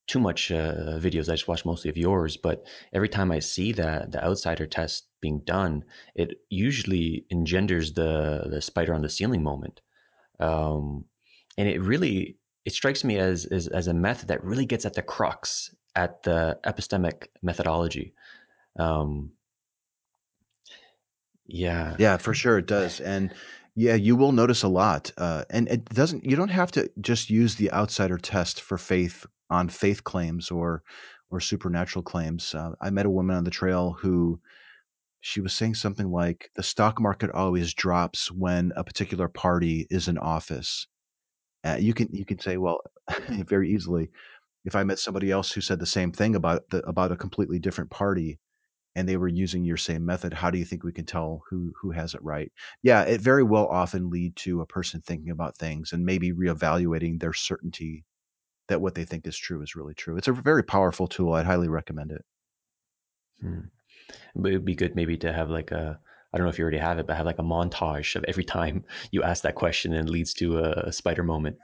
[0.07, 1.29] too much uh, videos.
[1.29, 5.09] I just watch mostly of yours, but every time I see that the outsider test
[5.21, 5.85] being done,
[6.15, 9.81] it usually engenders the the spider on the ceiling moment,
[10.39, 11.05] um,
[11.59, 14.95] and it really it strikes me as, as as a method that really gets at
[14.95, 18.15] the crux at the epistemic methodology.
[18.79, 19.33] Um,
[21.47, 23.35] yeah, yeah, for sure it does, and
[23.75, 26.25] yeah, you will notice a lot, uh, and it doesn't.
[26.25, 30.83] You don't have to just use the outsider test for faith on faith claims or
[31.31, 32.55] or supernatural claims.
[32.55, 34.41] Uh, I met a woman on the trail who
[35.21, 40.09] she was saying something like the stock market always drops when a particular party is
[40.09, 40.87] in office.
[41.65, 42.81] Uh, you can you can say, well,
[43.29, 44.11] very easily,
[44.65, 47.59] if I met somebody else who said the same thing about the, about a completely
[47.59, 48.39] different party,
[48.97, 51.73] and they were using your same method, how do you think we can tell who
[51.81, 52.53] who has it right?
[52.83, 57.21] Yeah, it very well often lead to a person thinking about things and maybe reevaluating
[57.21, 58.05] their certainty
[58.69, 60.17] that what they think is true is really true.
[60.17, 61.35] It's a very powerful tool.
[61.35, 62.25] I'd highly recommend it.
[63.41, 63.61] Hmm.
[64.35, 65.99] But it'd be good maybe to have like a
[66.33, 68.45] I don't know if you already have it, but have like a montage of every
[68.45, 71.57] time you ask that question and leads to a, spider moment.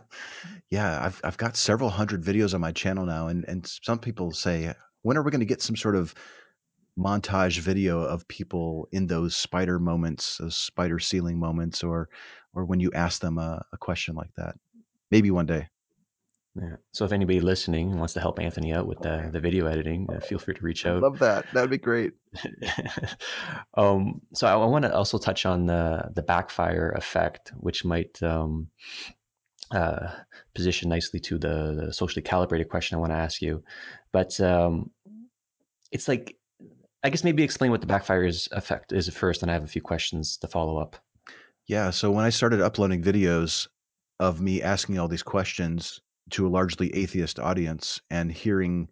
[0.70, 4.32] yeah, I've I've got several hundred videos on my channel now, and and some people
[4.32, 4.72] say,
[5.02, 6.14] when are we going to get some sort of
[6.98, 12.08] montage video of people in those spider moments, those spider ceiling moments, or
[12.54, 14.54] or when you ask them a, a question like that?
[15.10, 15.68] Maybe one day.
[16.60, 16.76] Yeah.
[16.92, 20.20] So if anybody listening wants to help Anthony out with the, the video editing, uh,
[20.20, 21.02] feel free to reach out.
[21.02, 21.46] Love that.
[21.52, 22.12] That would be great.
[23.74, 28.20] um, so I, I want to also touch on the the backfire effect, which might
[28.22, 28.68] um,
[29.70, 30.08] uh,
[30.54, 33.62] position nicely to the, the, socially calibrated question I want to ask you.
[34.12, 34.90] But um,
[35.92, 36.36] it's like,
[37.04, 39.68] I guess maybe explain what the backfire is effect is first, and I have a
[39.68, 40.96] few questions to follow up.
[41.66, 41.90] Yeah.
[41.90, 43.68] So when I started uploading videos
[44.20, 46.00] of me asking all these questions,
[46.30, 48.88] to a largely atheist audience and hearing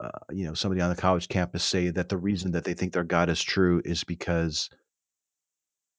[0.00, 2.92] uh, you know somebody on the college campus say that the reason that they think
[2.92, 4.70] their god is true is because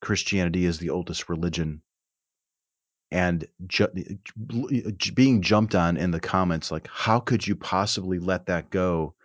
[0.01, 1.81] christianity is the oldest religion.
[3.11, 3.87] And ju-
[5.13, 9.15] being jumped on in the comments like how could you possibly let that go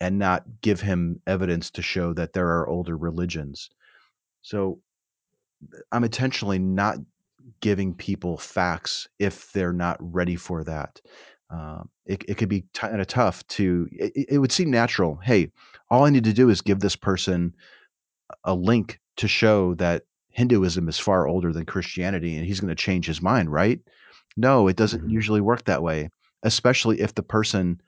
[0.00, 3.70] and not give him evidence to show that there are older religions?
[4.42, 4.80] So
[5.92, 6.98] i'm intentionally not
[7.60, 11.00] giving people facts if they're not ready for that.
[11.50, 15.16] Um, it, it could be kind of tough to, it, it would seem natural.
[15.16, 15.50] Hey,
[15.90, 17.54] all I need to do is give this person
[18.44, 22.74] a link to show that Hinduism is far older than Christianity and he's going to
[22.74, 23.80] change his mind, right?
[24.36, 25.10] No, it doesn't mm-hmm.
[25.10, 26.10] usually work that way,
[26.42, 27.80] especially if the person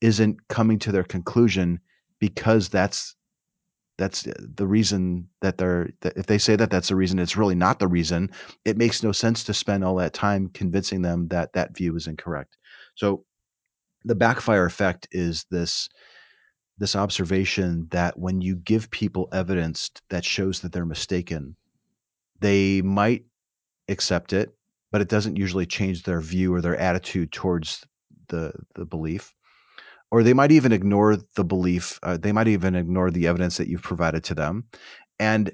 [0.00, 1.80] isn't coming to their conclusion
[2.20, 3.15] because that's
[3.98, 7.54] that's the reason that they're that if they say that that's the reason it's really
[7.54, 8.30] not the reason.
[8.64, 12.06] It makes no sense to spend all that time convincing them that that view is
[12.06, 12.56] incorrect.
[12.94, 13.24] So
[14.04, 15.88] the backfire effect is this
[16.78, 21.56] this observation that when you give people evidence that shows that they're mistaken
[22.40, 23.24] they might
[23.88, 24.54] accept it
[24.92, 27.84] but it doesn't usually change their view or their attitude towards
[28.28, 29.34] the the belief
[30.10, 31.98] or they might even ignore the belief.
[32.02, 34.64] Uh, they might even ignore the evidence that you've provided to them.
[35.18, 35.52] And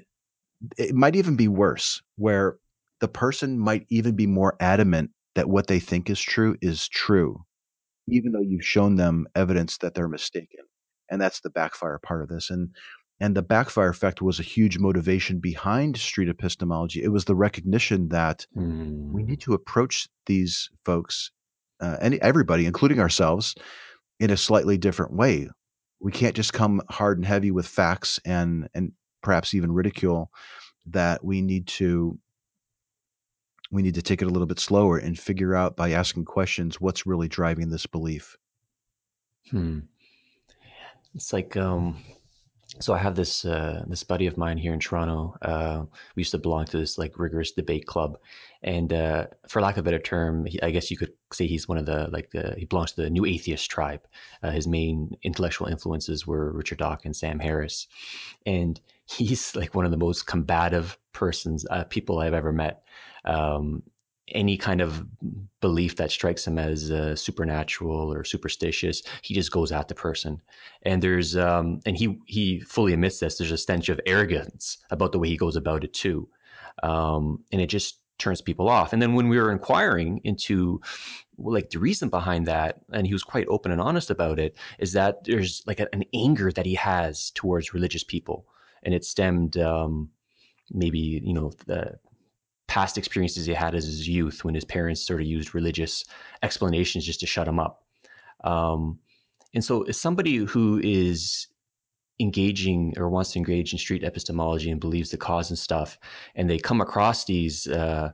[0.77, 2.57] it might even be worse, where
[2.99, 7.43] the person might even be more adamant that what they think is true is true,
[8.07, 10.61] even though you've shown them evidence that they're mistaken.
[11.09, 12.49] And that's the backfire part of this.
[12.49, 12.69] And
[13.19, 17.03] and the backfire effect was a huge motivation behind street epistemology.
[17.03, 19.11] It was the recognition that mm.
[19.11, 21.31] we need to approach these folks,
[21.79, 23.55] uh, and everybody, including ourselves,
[24.23, 25.49] in a slightly different way.
[25.99, 30.31] We can't just come hard and heavy with facts and and perhaps even ridicule
[30.85, 32.17] that we need to
[33.69, 36.79] we need to take it a little bit slower and figure out by asking questions
[36.79, 38.37] what's really driving this belief.
[39.51, 39.79] Hmm.
[41.13, 41.97] It's like um
[42.79, 45.35] so I have this uh, this buddy of mine here in Toronto.
[45.41, 45.83] Uh,
[46.15, 48.17] we used to belong to this like rigorous debate club,
[48.63, 51.67] and uh, for lack of a better term, he, I guess you could say he's
[51.67, 54.01] one of the like the, he belongs to the new atheist tribe.
[54.41, 57.87] Uh, his main intellectual influences were Richard Dawkins, and Sam Harris,
[58.45, 62.83] and he's like one of the most combative persons uh, people I've ever met.
[63.25, 63.83] Um,
[64.33, 65.05] any kind of
[65.61, 70.41] belief that strikes him as uh, supernatural or superstitious, he just goes at the person.
[70.83, 73.37] And there's, um, and he he fully admits this.
[73.37, 76.27] There's a stench of arrogance about the way he goes about it too,
[76.83, 78.93] um, and it just turns people off.
[78.93, 80.79] And then when we were inquiring into
[81.37, 84.93] like the reason behind that, and he was quite open and honest about it, is
[84.93, 88.45] that there's like a, an anger that he has towards religious people,
[88.83, 89.57] and it stemmed.
[89.57, 90.09] Um,
[90.71, 91.99] maybe you know the
[92.73, 96.03] past experiences he had as his youth when his parents sort of used religious
[96.41, 97.83] explanations just to shut him up.
[98.43, 98.97] Um,
[99.53, 101.45] and so, as somebody who is
[102.19, 105.99] engaging or wants to engage in street epistemology and believes the cause and stuff,
[106.33, 108.11] and they come across these, uh,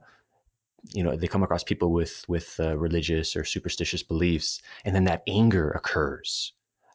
[0.89, 5.05] you know, they come across people with with uh, religious or superstitious beliefs, and then
[5.05, 6.51] that anger occurs.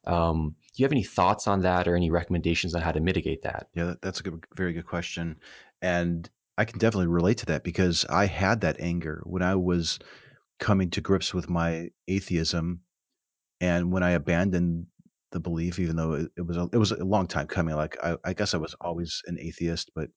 [0.07, 3.41] Um, do you have any thoughts on that, or any recommendations on how to mitigate
[3.45, 3.69] that?
[3.75, 5.37] Yeah, that's a good, very good question,
[5.81, 9.99] and I can definitely relate to that because I had that anger when I was
[10.61, 12.81] coming to grips with my atheism,
[13.61, 14.87] and when I abandoned
[15.33, 17.75] the belief, even though it, it was a, it was a long time coming.
[17.75, 20.11] Like I, I guess I was always an atheist, but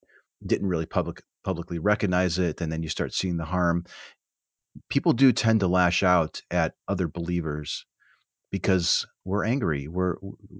[0.46, 2.62] didn't really public publicly recognize it.
[2.62, 3.86] And then you start seeing the harm.
[4.90, 7.86] People do tend to lash out at other believers
[8.52, 9.88] because we're angry.
[9.88, 10.16] We're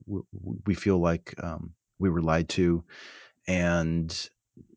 [0.08, 0.22] we,
[0.66, 2.84] we feel like um, we were lied to,
[3.48, 4.30] and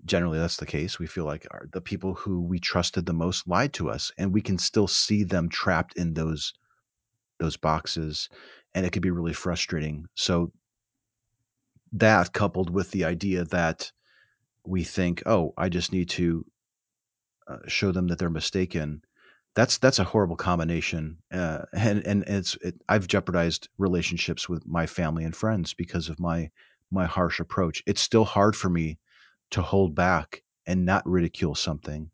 [0.04, 0.98] generally that's the case.
[0.98, 4.32] We feel like our, the people who we trusted the most lied to us, and
[4.32, 6.52] we can still see them trapped in those
[7.38, 8.28] those boxes,
[8.74, 10.06] and it could be really frustrating.
[10.14, 10.52] So
[11.92, 13.90] that coupled with the idea that
[14.64, 16.44] we think, oh, I just need to
[17.48, 19.02] uh, show them that they're mistaken.
[19.54, 24.86] That's that's a horrible combination, uh, and and it's it, I've jeopardized relationships with my
[24.86, 26.50] family and friends because of my
[26.90, 27.82] my harsh approach.
[27.86, 28.98] It's still hard for me
[29.50, 32.10] to hold back and not ridicule something.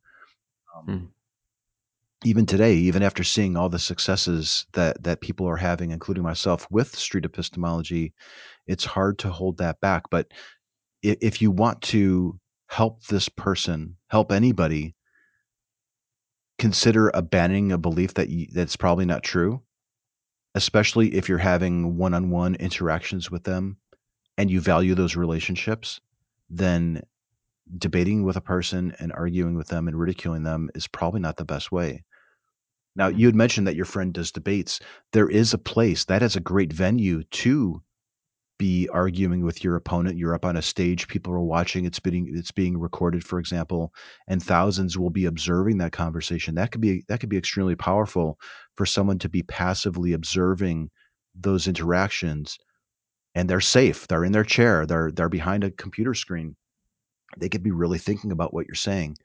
[0.76, 1.08] Um, mm.
[2.24, 6.66] Even today, even after seeing all the successes that that people are having, including myself,
[6.70, 8.14] with street epistemology,
[8.66, 10.04] it's hard to hold that back.
[10.10, 10.28] But
[11.02, 14.94] if, if you want to help this person, help anybody,
[16.58, 19.60] consider abandoning a belief that you, that's probably not true,
[20.54, 23.76] especially if you're having one-on-one interactions with them
[24.38, 26.00] and you value those relationships,
[26.48, 27.02] then
[27.78, 31.44] debating with a person and arguing with them and ridiculing them is probably not the
[31.44, 32.04] best way.
[32.94, 33.18] Now, mm-hmm.
[33.18, 34.80] you had mentioned that your friend does debates.
[35.12, 37.82] There is a place that is a great venue to
[38.58, 40.16] be arguing with your opponent.
[40.16, 43.92] You're up on a stage, people are watching, it's being it's being recorded, for example,
[44.28, 46.54] and thousands will be observing that conversation.
[46.54, 48.38] That could be that could be extremely powerful
[48.74, 50.90] for someone to be passively observing
[51.34, 52.56] those interactions
[53.34, 54.06] and they're safe.
[54.08, 56.56] They're in their chair, they're they're behind a computer screen
[57.36, 59.16] they could be really thinking about what you're saying.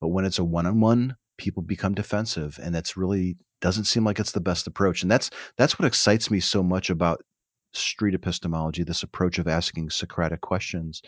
[0.00, 4.04] But when it's a one on one, people become defensive, and that's really doesn't seem
[4.04, 5.02] like it's the best approach.
[5.02, 7.24] And that's that's what excites me so much about
[7.72, 11.02] street epistemology, this approach of asking Socratic questions,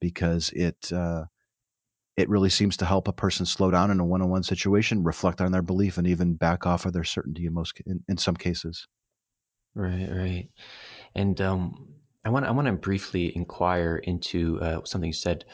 [0.00, 1.24] because it uh,
[2.16, 5.04] it really seems to help a person slow down in a one on one situation,
[5.04, 8.16] reflect on their belief, and even back off of their certainty in most in, in
[8.16, 8.86] some cases.
[9.74, 10.48] Right, right,
[11.14, 11.88] and um,
[12.24, 15.44] I want I want to briefly inquire into uh, something you said,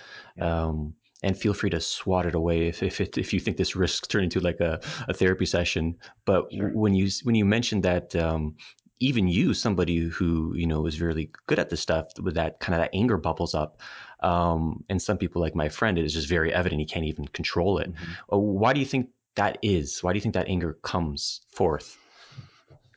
[0.41, 3.77] um, and feel free to swat it away if if, it, if you think this
[3.85, 5.97] risks turning into like a, a therapy session.
[6.25, 6.71] But sure.
[6.71, 8.15] when you when you mentioned that.
[8.17, 8.57] Um,
[9.01, 12.75] even you, somebody who you know is really good at this stuff, with that kind
[12.75, 13.81] of that anger bubbles up,
[14.21, 17.27] um, and some people like my friend, it is just very evident he can't even
[17.29, 17.93] control it.
[17.93, 18.35] Mm-hmm.
[18.35, 20.03] Uh, why do you think that is?
[20.03, 21.99] Why do you think that anger comes forth?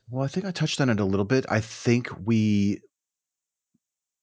[0.08, 1.44] Well, I think I touched on it a little bit.
[1.50, 2.80] I think we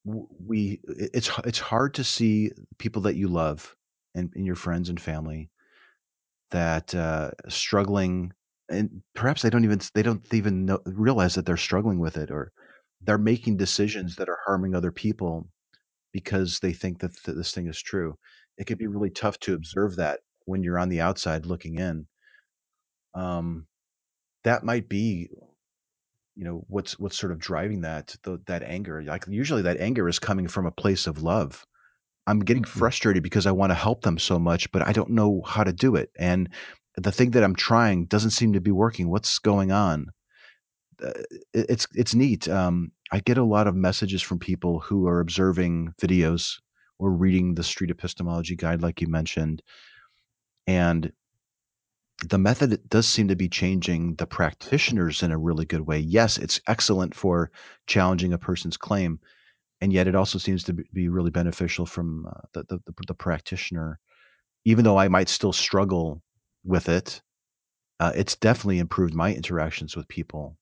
[0.05, 3.75] we it's it's hard to see people that you love
[4.13, 5.49] and, and your friends and family
[6.51, 8.31] that uh, struggling
[8.69, 12.31] and perhaps they don't even they don't even know, realize that they're struggling with it
[12.31, 12.51] or
[13.01, 15.47] they're making decisions that are harming other people
[16.13, 18.17] because they think that th- this thing is true.
[18.57, 22.07] It can be really tough to observe that when you're on the outside looking in.
[23.13, 23.67] Um,
[24.43, 25.29] that might be
[26.35, 30.07] you know what's what's sort of driving that the, that anger like usually that anger
[30.07, 31.65] is coming from a place of love.
[32.27, 32.79] I'm getting mm-hmm.
[32.79, 35.71] frustrated because i want to help them so much but i don't know how to
[35.71, 36.49] do it and
[36.97, 39.09] the thing that i'm trying doesn't seem to be working.
[39.09, 40.07] What's going on?
[41.03, 41.11] Uh,
[41.53, 45.93] it's it's neat um, i get a lot of messages from people who are observing
[46.01, 46.53] videos
[46.99, 49.61] or reading the street epistemology guide like you mentioned
[50.67, 51.11] and
[52.23, 55.99] the method does seem to be changing the practitioners in a really good way.
[55.99, 57.51] Yes, it's excellent for
[57.87, 59.19] challenging a person's claim,
[59.81, 63.99] and yet it also seems to be really beneficial from uh, the, the, the practitioner.
[64.63, 66.23] Even though I might still struggle
[66.63, 67.21] with it,
[67.99, 70.57] uh, it's definitely improved my interactions with people.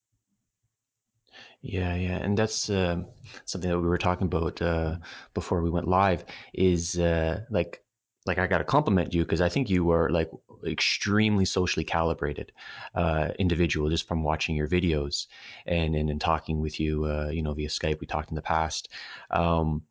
[1.61, 3.03] Yeah, yeah, and that's uh,
[3.45, 4.97] something that we were talking about uh,
[5.33, 6.25] before we went live.
[6.53, 7.83] Is uh, like
[8.25, 10.29] like I got to compliment you because I think you were like
[10.65, 12.51] extremely socially calibrated
[12.95, 15.27] uh, individual just from watching your videos
[15.65, 17.99] and and, and talking with you, uh, you know, via Skype.
[17.99, 18.89] We talked in the past.
[19.31, 19.83] Um,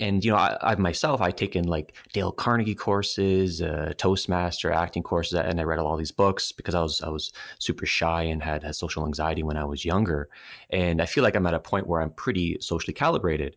[0.00, 5.02] and you know, I, I myself, I've taken like Dale Carnegie courses, uh, Toastmaster acting
[5.02, 8.42] courses, and I read all these books because I was I was super shy and
[8.42, 10.28] had, had social anxiety when I was younger,
[10.70, 13.56] and I feel like I'm at a point where I'm pretty socially calibrated,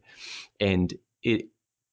[0.60, 1.48] and it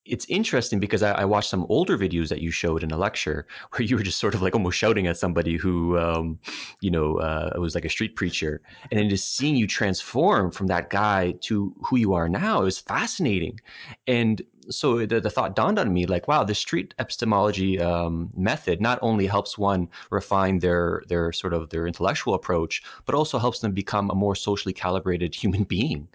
[0.09, 3.47] it's interesting because I, I, watched some older videos that you showed in a lecture
[3.73, 6.39] where you were just sort of like almost shouting at somebody who, um,
[6.81, 10.67] you know, uh, was like a street preacher, and then just seeing you transform from
[10.69, 13.61] that guy to who you are now is fascinating.
[14.07, 18.81] And so the, the thought dawned on me, like, wow, the street epistemology um, method
[18.81, 23.61] not only helps one refine their their sort of their intellectual approach, but also helps
[23.61, 26.09] them become a more socially calibrated human being.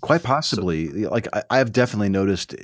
[0.00, 1.02] Quite possibly.
[1.02, 2.54] So, like I, have definitely noticed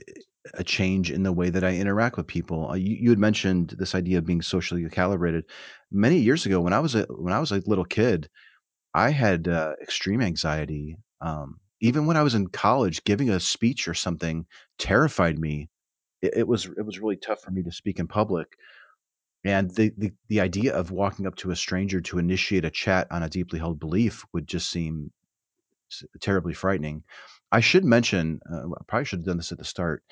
[0.53, 2.71] a change in the way that I interact with people.
[2.71, 5.45] Uh, you, you, had mentioned this idea of being socially calibrated.
[5.91, 8.29] Many years ago, when I was a when I was a little kid,
[8.93, 10.99] I had uh, extreme anxiety.
[11.21, 14.47] Um, even when I was in college, giving a speech or something
[14.79, 15.69] terrified me.
[16.23, 18.57] It, it, was it was really tough for me to speak in public.
[19.45, 23.07] And the, the the idea of walking up to a stranger to initiate a chat
[23.11, 25.11] on a deeply held belief would just seem
[26.21, 27.03] terribly frightening.
[27.53, 30.03] I should mention, uh, I probably should have done this at the start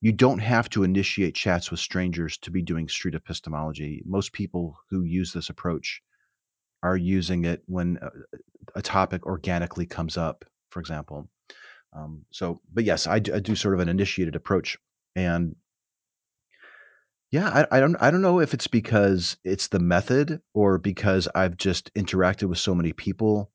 [0.00, 4.02] you don't have to initiate chats with strangers to be doing street epistemology.
[4.06, 6.02] Most people who use this approach
[6.82, 11.28] are using it when a, a topic organically comes up, for example.
[11.94, 14.78] Um, so, but yes, I do, I do, sort of an initiated approach,
[15.16, 15.56] and
[17.32, 21.28] yeah, I, I, don't I don't know if it's because it's the method or because
[21.34, 23.50] I've just interacted with so many people,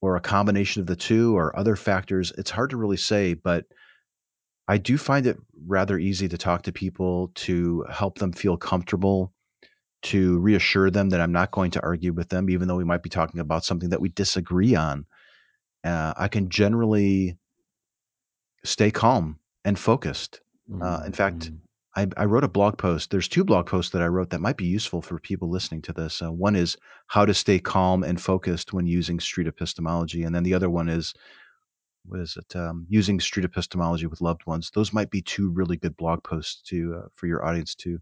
[0.00, 2.32] or a combination of the two, or other factors.
[2.38, 3.66] It's hard to really say, but
[4.68, 9.32] I do find it rather easy to talk to people, to help them feel comfortable,
[10.02, 13.02] to reassure them that I'm not going to argue with them, even though we might
[13.02, 15.06] be talking about something that we disagree on.
[15.82, 17.38] Uh, I can generally
[18.62, 20.40] stay calm and focused.
[20.70, 20.82] Mm-hmm.
[20.82, 21.56] Uh, in fact, mm-hmm.
[21.96, 23.10] I, I, wrote a blog post.
[23.10, 25.92] There's two blog posts that I wrote that might be useful for people listening to
[25.92, 26.20] this.
[26.20, 30.42] Uh, one is how to stay calm and focused when using street epistemology, and then
[30.42, 31.14] the other one is
[32.08, 32.56] what is it?
[32.56, 34.70] Um, using street epistemology with loved ones.
[34.74, 37.98] Those might be two really good blog posts to uh, for your audience to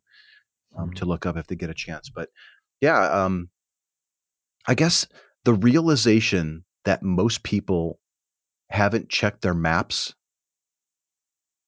[0.76, 0.94] um, mm-hmm.
[0.94, 2.10] to look up if they get a chance.
[2.10, 2.28] But
[2.80, 3.50] yeah, um,
[4.66, 5.06] I guess
[5.44, 7.98] the realization that most people
[8.70, 10.14] haven't checked their maps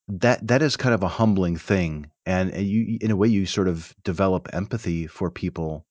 [0.09, 3.69] that that is kind of a humbling thing and you in a way you sort
[3.69, 5.87] of develop empathy for people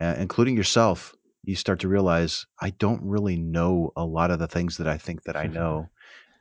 [0.00, 1.14] uh, including yourself
[1.46, 4.98] you start to realize I don't really know a lot of the things that I
[4.98, 5.90] think that I know.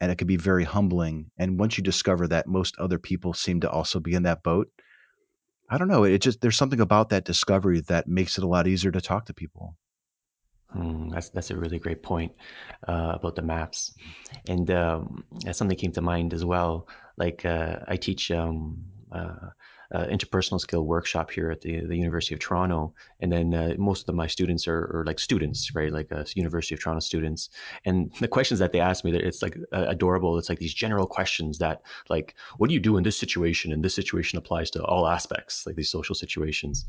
[0.01, 1.31] and it can be very humbling.
[1.37, 4.69] And once you discover that most other people seem to also be in that boat,
[5.69, 6.03] I don't know.
[6.03, 9.25] It just there's something about that discovery that makes it a lot easier to talk
[9.25, 9.77] to people.
[10.75, 12.33] Mm, that's that's a really great point
[12.87, 13.93] uh, about the maps,
[14.47, 16.87] and um, something came to mind as well.
[17.17, 19.49] Like uh, I teach um, uh,
[19.93, 22.93] uh, interpersonal skill workshop here at the, the University of Toronto.
[23.19, 25.91] And then uh, most of my students are, are like students, right?
[25.91, 27.49] Like uh, University of Toronto students.
[27.85, 30.37] And the questions that they ask me, it's like uh, adorable.
[30.37, 33.71] It's like these general questions that like, what do you do in this situation?
[33.71, 36.85] And this situation applies to all aspects, like these social situations.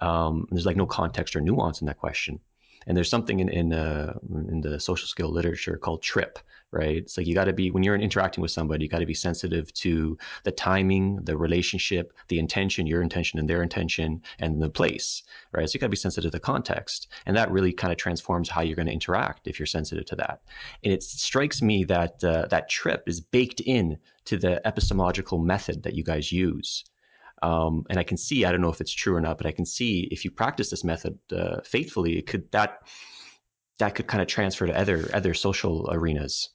[0.00, 2.40] Um, there's like no context or nuance in that question.
[2.86, 4.14] And there's something in in, uh,
[4.48, 6.38] in the social skill literature called TRIP,
[6.70, 6.96] right?
[6.96, 9.14] It's like you got to be when you're interacting with somebody, you got to be
[9.14, 14.70] sensitive to the timing, the relationship, the intention, your intention and their intention, and the
[14.70, 15.22] place,
[15.52, 15.68] right?
[15.68, 18.48] So you got to be sensitive to the context, and that really kind of transforms
[18.48, 20.40] how you're going to interact if you're sensitive to that.
[20.82, 25.82] And it strikes me that uh, that trip is baked in to the epistemological method
[25.82, 26.84] that you guys use.
[27.44, 29.52] Um, and I can see, I don't know if it's true or not, but I
[29.52, 32.78] can see if you practice this method uh, faithfully, it could that
[33.78, 36.48] that could kind of transfer to other other social arenas.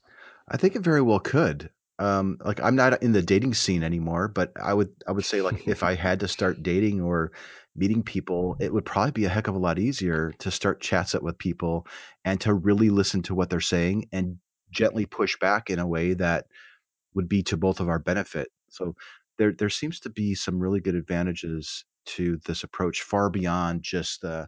[0.48, 1.70] I think it very well could.
[2.00, 5.42] Um, like I'm not in the dating scene anymore, but I would I would say
[5.42, 7.30] like if I had to start dating or
[7.76, 11.14] meeting people, it would probably be a heck of a lot easier to start chats
[11.14, 11.86] up with people
[12.24, 14.38] and to really listen to what they're saying and
[14.72, 16.46] gently push back in a way that
[17.14, 18.48] would be to both of our benefit.
[18.70, 18.96] So
[19.40, 24.20] there there seems to be some really good advantages to this approach far beyond just
[24.20, 24.46] the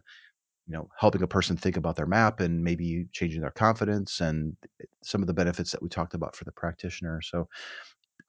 [0.67, 4.55] you know helping a person think about their map and maybe changing their confidence and
[5.03, 7.21] some of the benefits that we talked about for the practitioner.
[7.21, 7.49] So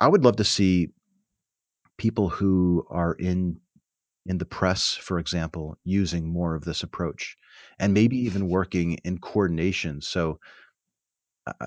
[0.01, 0.89] i would love to see
[1.99, 3.61] people who are in
[4.25, 7.37] in the press for example using more of this approach
[7.79, 10.01] and maybe even working in coordination.
[10.01, 10.41] So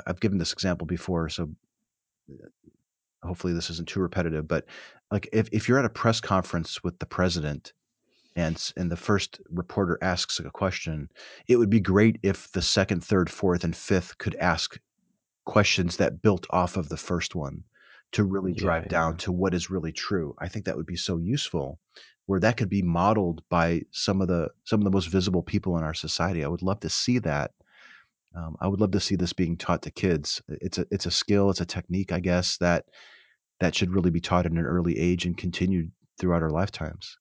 [0.08, 1.44] i've given this example before so
[2.32, 2.48] uh,
[3.28, 4.66] hopefully this isn't too repetitive, but
[5.12, 7.74] like if, if you're at a press conference with the president
[8.36, 11.10] and and the first reporter asks a question,
[11.48, 14.80] it would be great if the second, third, fourth, and fifth could ask
[15.46, 17.64] questions that built off of the first one
[18.12, 19.18] to really drive yeah, down yeah.
[19.18, 20.36] to what is really true.
[20.40, 21.80] I think that would be so useful
[22.28, 25.78] where that could be modeled by some of the some of the most visible people
[25.78, 26.44] in our society.
[26.44, 27.52] I would love to see that.
[28.36, 30.42] Um, I would love to see this being taught to kids.
[30.48, 32.86] It's a it's a skill, it's a technique, I guess that
[33.60, 37.18] that should really be taught at an early age and continued throughout our lifetimes.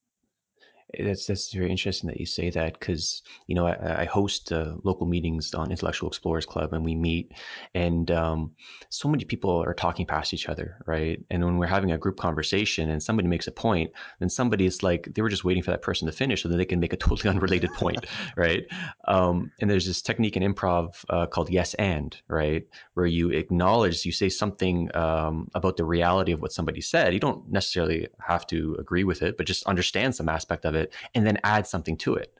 [0.97, 4.75] That's that's very interesting that you say that because you know I, I host uh,
[4.83, 7.33] local meetings on Intellectual Explorers Club and we meet,
[7.75, 8.51] and um,
[8.87, 11.21] so many people are talking past each other, right?
[11.29, 14.81] And when we're having a group conversation and somebody makes a point, then somebody is
[14.81, 16.93] like they were just waiting for that person to finish so that they can make
[16.93, 18.05] a totally unrelated point,
[18.37, 18.65] right?
[19.09, 24.05] Um, and there's this technique in improv uh, called yes and, right, where you acknowledge,
[24.05, 27.13] you say something um, about the reality of what somebody said.
[27.13, 30.76] You don't necessarily have to agree with it, but just understand some aspect of it
[30.77, 32.33] it and then add something to it.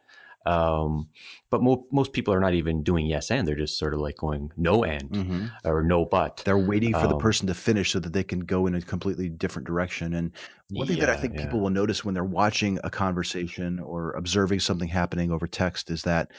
[0.47, 1.09] Um,
[1.49, 4.15] but mo- most people are not even doing yes and they're just sort of like
[4.15, 5.45] going no and mm-hmm.
[5.65, 6.41] or no but.
[6.45, 8.81] They're waiting for um, the person to finish so that they can go in a
[8.81, 10.13] completely different direction.
[10.13, 10.31] And
[10.69, 11.43] one thing yeah, that I think yeah.
[11.43, 16.03] people will notice when they're watching a conversation or observing something happening over text is
[16.03, 16.31] that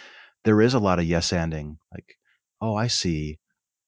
[0.44, 1.76] there is a lot of yes anding.
[1.92, 2.16] Like,
[2.62, 3.38] oh, I see.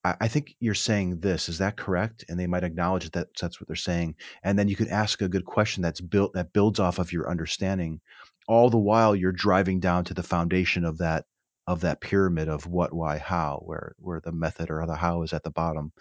[0.04, 1.48] I, I think you're saying this.
[1.48, 2.24] Is that correct?
[2.28, 4.16] And they might acknowledge that that's what they're saying.
[4.42, 7.30] And then you could ask a good question that's built that builds off of your
[7.30, 8.00] understanding.
[8.48, 11.24] All the while you're driving down to the foundation of that
[11.66, 15.32] of that pyramid of what, why, how, where where the method or the how is
[15.32, 15.92] at the bottom.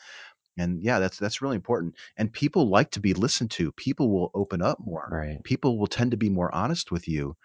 [0.58, 1.96] And yeah, that's that's really important.
[2.18, 3.72] And people like to be listened to.
[3.74, 5.08] People will open up more.
[5.12, 5.44] Right.
[5.44, 7.36] People will tend to be more honest with you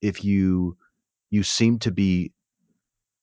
[0.00, 0.76] if you
[1.30, 2.32] you seem to be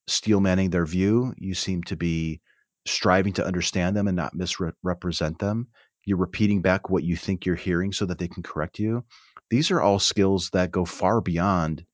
[0.08, 1.34] steel manning their view.
[1.38, 2.42] You seem to be
[2.90, 5.68] striving to understand them and not misrepresent them.
[6.06, 9.04] You're repeating back what you think you're hearing so that they can correct you.
[9.50, 11.86] These are all skills that go far beyond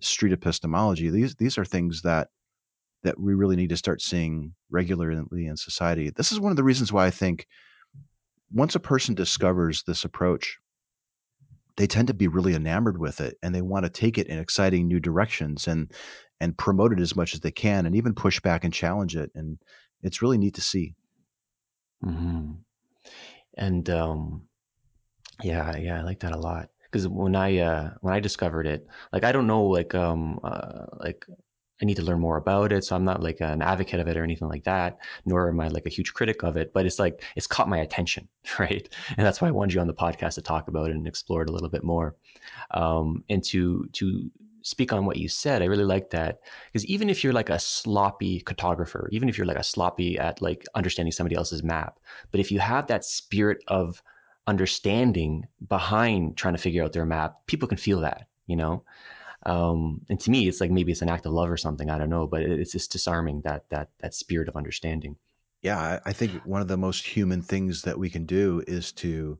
[0.00, 1.10] street epistemology.
[1.10, 2.28] These these are things that
[3.02, 6.10] that we really need to start seeing regularly in society.
[6.10, 7.46] This is one of the reasons why I think
[8.52, 10.58] once a person discovers this approach,
[11.76, 14.38] they tend to be really enamored with it and they want to take it in
[14.38, 15.92] exciting new directions and
[16.40, 19.30] and promote it as much as they can and even push back and challenge it
[19.34, 19.58] and
[20.02, 20.94] it's really neat to see.
[22.04, 22.52] Mm-hmm.
[23.56, 24.42] And um,
[25.42, 28.86] yeah, yeah, I like that a lot because when I uh, when I discovered it,
[29.12, 31.26] like I don't know, like um, uh, like
[31.80, 32.84] I need to learn more about it.
[32.84, 35.68] So I'm not like an advocate of it or anything like that, nor am I
[35.68, 36.72] like a huge critic of it.
[36.72, 38.28] But it's like it's caught my attention,
[38.58, 38.88] right?
[39.16, 41.42] And that's why I wanted you on the podcast to talk about it and explore
[41.42, 42.16] it a little bit more,
[42.72, 44.30] um, and to to
[44.62, 45.62] speak on what you said.
[45.62, 46.40] I really like that
[46.72, 50.42] because even if you're like a sloppy cartographer, even if you're like a sloppy at
[50.42, 51.98] like understanding somebody else's map,
[52.30, 54.02] but if you have that spirit of
[54.46, 58.82] understanding behind trying to figure out their map, people can feel that, you know.
[59.46, 61.90] Um, and to me, it's like maybe it's an act of love or something.
[61.90, 65.16] I don't know, but it's just disarming that that that spirit of understanding.
[65.62, 69.38] Yeah, I think one of the most human things that we can do is to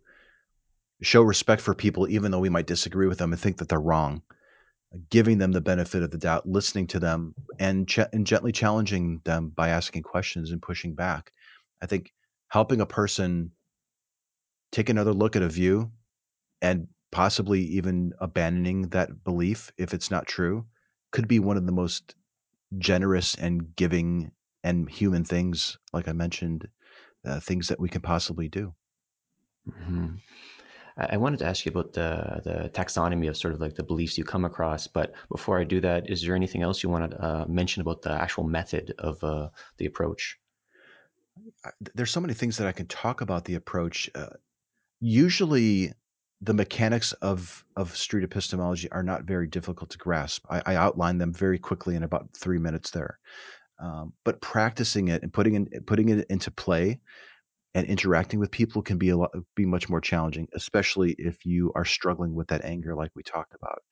[1.00, 3.80] show respect for people, even though we might disagree with them and think that they're
[3.80, 4.22] wrong
[5.10, 9.20] giving them the benefit of the doubt, listening to them, and, ch- and gently challenging
[9.24, 11.32] them by asking questions and pushing back.
[11.82, 12.12] I think
[12.48, 13.52] helping a person
[14.72, 15.90] take another look at a view
[16.62, 20.66] and possibly even abandoning that belief if it's not true
[21.10, 22.14] could be one of the most
[22.78, 24.30] generous and giving
[24.64, 26.68] and human things, like I mentioned,
[27.24, 28.74] uh, things that we can possibly do.
[29.68, 30.16] Mm-hmm.
[30.98, 34.18] I wanted to ask you about the the taxonomy of sort of like the beliefs
[34.18, 34.86] you come across.
[34.88, 38.02] But before I do that, is there anything else you want to uh, mention about
[38.02, 40.38] the actual method of uh, the approach?
[41.94, 44.10] There's so many things that I can talk about the approach.
[44.14, 44.30] Uh,
[45.00, 45.92] usually,
[46.40, 50.46] the mechanics of of street epistemology are not very difficult to grasp.
[50.50, 53.20] I, I outline them very quickly in about three minutes there.
[53.80, 56.98] Um, but practicing it and putting in putting it into play
[57.74, 61.72] and interacting with people can be a lot be much more challenging especially if you
[61.74, 63.82] are struggling with that anger like we talked about.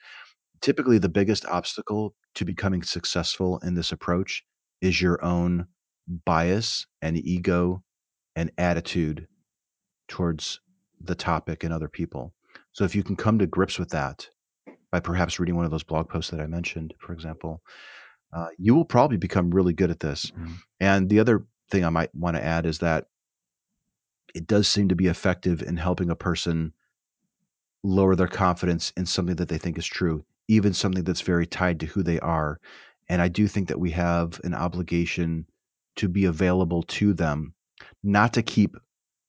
[0.61, 4.45] Typically the biggest obstacle to becoming successful in this approach
[4.81, 5.66] is your own
[6.24, 7.83] bias and ego
[8.35, 9.27] and attitude
[10.09, 10.61] towards
[11.01, 12.33] the topic and other people.
[12.72, 14.29] So if you can come to grips with that
[14.91, 17.61] by perhaps reading one of those blog posts that i mentioned for example
[18.33, 20.31] uh, you will probably become really good at this.
[20.31, 20.53] Mm-hmm.
[20.81, 23.07] and the other thing i might want to add is that
[24.37, 26.74] it does seem to be effective in helping a person
[27.82, 31.80] lower their confidence in something that they think is true, even something that's very tied
[31.80, 32.61] to who they are.
[33.09, 35.47] And I do think that we have an obligation
[35.97, 37.55] to be available to them,
[38.03, 38.76] not to keep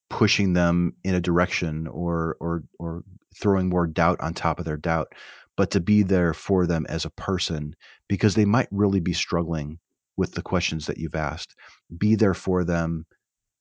[0.09, 3.03] pushing them in a direction or or or
[3.33, 5.13] throwing more doubt on top of their doubt,
[5.55, 7.75] but to be there for them as a person
[8.09, 9.79] because they might really be struggling
[10.17, 11.55] with the questions that you've asked.
[11.97, 13.05] Be there for them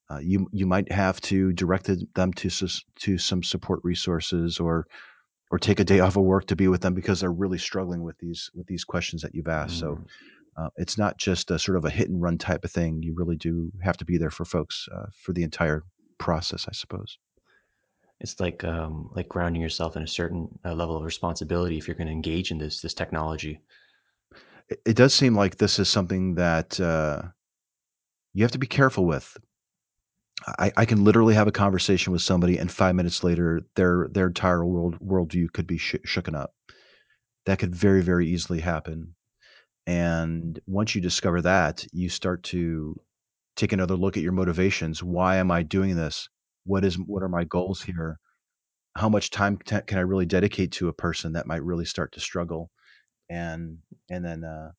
[0.09, 2.69] Uh, you you might have to direct them to
[3.01, 4.87] to some support resources or
[5.51, 8.03] or take a day off of work to be with them because they're really struggling
[8.03, 9.77] with these with these questions that you've asked.
[9.77, 9.81] Mm.
[9.81, 10.05] So
[10.57, 13.03] uh, it's not just a sort of a hit and run type of thing.
[13.03, 15.83] You really do have to be there for folks uh, for the entire
[16.19, 17.19] process, I suppose.
[18.21, 21.97] It's like um, like grounding yourself in a certain uh, level of responsibility if you're
[21.97, 23.61] going to engage in this this technology.
[24.69, 27.23] It, it, does seem like this is something that uh,
[28.33, 29.37] you have to be careful with.
[30.47, 34.27] I, I, can literally have a conversation with somebody, and five minutes later, their their
[34.27, 36.53] entire world worldview could be sh- shooken up.
[37.47, 39.15] That could very very easily happen.
[39.87, 43.01] And once you discover that, you start to
[43.57, 45.03] take another look at your motivations.
[45.03, 46.29] Why am I doing this?
[46.65, 48.19] What is what are my goals here?
[48.97, 52.21] How much time can I really dedicate to a person that might really start to
[52.21, 52.71] struggle?
[53.31, 53.79] And
[54.11, 54.73] and then uh,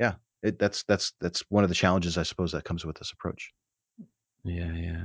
[0.00, 3.12] yeah, it, that's that's that's one of the challenges I suppose that comes with this
[3.12, 3.52] approach.
[4.46, 5.04] Yeah, yeah.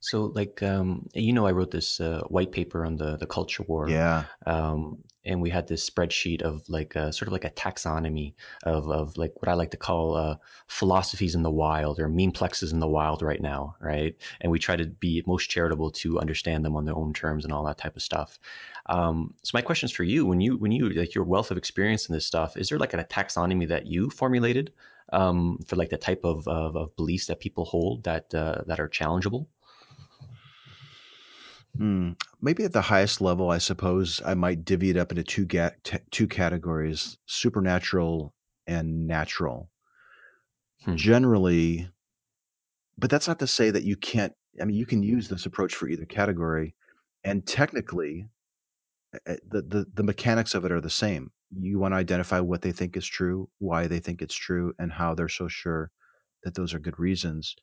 [0.00, 3.62] So, like, um, you know, I wrote this uh, white paper on the the culture
[3.62, 3.88] war.
[3.88, 4.24] Yeah.
[4.44, 8.90] Um, and we had this spreadsheet of like a, sort of like a taxonomy of
[8.90, 12.80] of like what I like to call uh, philosophies in the wild or memeplexes in
[12.80, 14.14] the wild right now, right?
[14.42, 17.52] And we try to be most charitable to understand them on their own terms and
[17.54, 18.38] all that type of stuff.
[18.86, 21.56] Um, so my question is for you: when you when you like your wealth of
[21.56, 24.72] experience in this stuff, is there like a taxonomy that you formulated
[25.12, 28.80] um, for like the type of, of, of beliefs that people hold that uh, that
[28.80, 29.46] are challengeable?
[31.76, 32.12] Hmm.
[32.40, 35.72] Maybe at the highest level, I suppose I might divvy it up into two ga-
[35.82, 38.32] t- two categories: supernatural
[38.66, 39.70] and natural.
[40.84, 40.96] Hmm.
[40.96, 41.88] Generally,
[42.96, 44.34] but that's not to say that you can't.
[44.60, 46.74] I mean, you can use this approach for either category,
[47.24, 48.28] and technically,
[49.24, 51.32] the the, the mechanics of it are the same.
[51.58, 54.92] You want to identify what they think is true, why they think it's true, and
[54.92, 55.90] how they're so sure
[56.42, 57.56] that those are good reasons.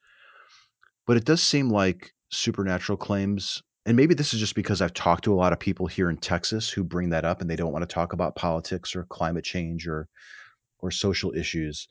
[1.05, 5.23] But it does seem like supernatural claims and maybe this is just because I've talked
[5.23, 7.71] to a lot of people here in Texas who bring that up and they don't
[7.71, 10.07] want to talk about politics or climate change or
[10.79, 11.87] or social issues.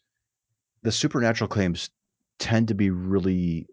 [0.83, 1.91] The supernatural claims
[2.39, 3.67] tend to be really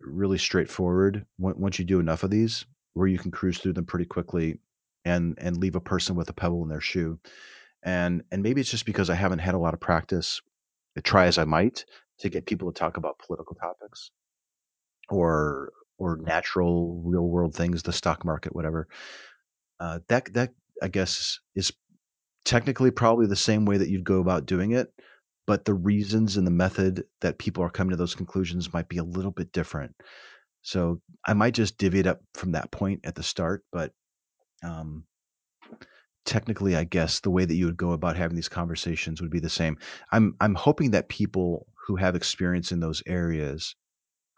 [0.00, 2.64] really straightforward once you do enough of these
[2.94, 4.58] where you can cruise through them pretty quickly
[5.04, 7.18] and and leave a person with a pebble in their shoe.
[7.82, 10.40] And and maybe it's just because I haven't had a lot of practice,
[11.02, 11.84] try as I might,
[12.18, 14.10] to get people to talk about political topics
[15.08, 18.88] or or natural real world things, the stock market, whatever.
[19.78, 21.72] Uh, that that I guess is
[22.44, 24.92] technically probably the same way that you'd go about doing it,
[25.46, 28.98] but the reasons and the method that people are coming to those conclusions might be
[28.98, 29.94] a little bit different.
[30.62, 33.92] So I might just divvy it up from that point at the start, but
[34.62, 35.04] um,
[36.24, 39.40] technically, I guess the way that you would go about having these conversations would be
[39.40, 39.78] the same.
[40.12, 43.74] I'm I'm hoping that people who have experience in those areas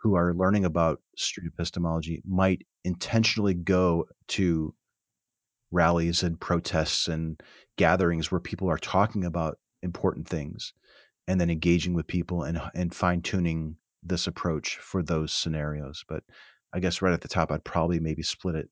[0.02, 4.74] who are learning about street epistemology might intentionally go to
[5.70, 7.40] rallies and protests and
[7.76, 10.72] gatherings where people are talking about important things
[11.28, 16.22] and then engaging with people and and fine tuning this approach for those scenarios but
[16.74, 18.68] i guess right at the top i'd probably maybe split it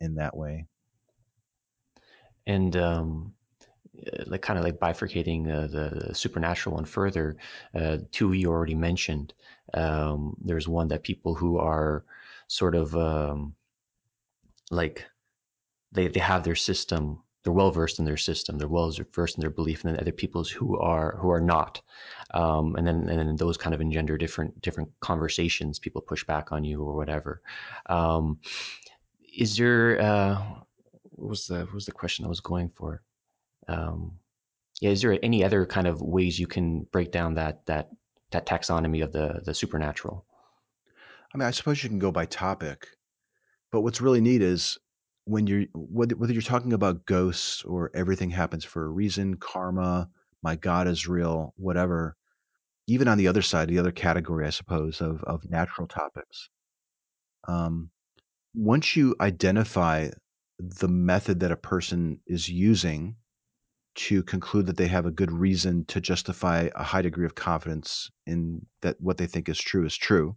[0.00, 0.66] in that way
[2.46, 3.34] and um
[4.06, 7.36] uh, like kind of like bifurcating uh, the, the, supernatural one further,
[7.74, 9.32] uh, two you already mentioned.
[9.72, 12.04] Um, there's one that people who are
[12.48, 13.54] sort of um,
[14.70, 15.04] like
[15.92, 19.40] they they have their system, they're well versed in their system, they're well versed in
[19.40, 21.80] their belief, and then other people's who are who are not,
[22.32, 25.78] um, and then and then those kind of engender different different conversations.
[25.78, 27.42] People push back on you or whatever.
[27.86, 28.38] Um,
[29.36, 30.42] is there uh,
[31.14, 33.02] what was the what was the question I was going for?
[33.68, 34.18] Um,
[34.80, 37.90] yeah, is there any other kind of ways you can break down that that
[38.32, 40.26] that taxonomy of the the supernatural?
[41.32, 42.86] I mean, I suppose you can go by topic,
[43.72, 44.78] but what's really neat is
[45.24, 50.08] when you're whether, whether you're talking about ghosts or everything happens for a reason, karma,
[50.42, 52.16] my God is real, whatever.
[52.86, 56.50] Even on the other side, the other category, I suppose, of of natural topics.
[57.46, 57.90] Um,
[58.54, 60.10] once you identify
[60.58, 63.16] the method that a person is using
[63.94, 68.10] to conclude that they have a good reason to justify a high degree of confidence
[68.26, 70.36] in that what they think is true is true.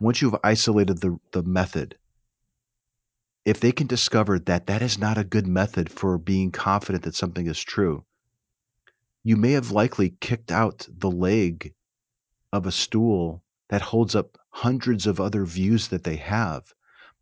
[0.00, 1.96] Once you've isolated the, the method,
[3.44, 7.14] if they can discover that that is not a good method for being confident that
[7.14, 8.04] something is true,
[9.24, 11.74] you may have likely kicked out the leg
[12.52, 16.74] of a stool that holds up hundreds of other views that they have.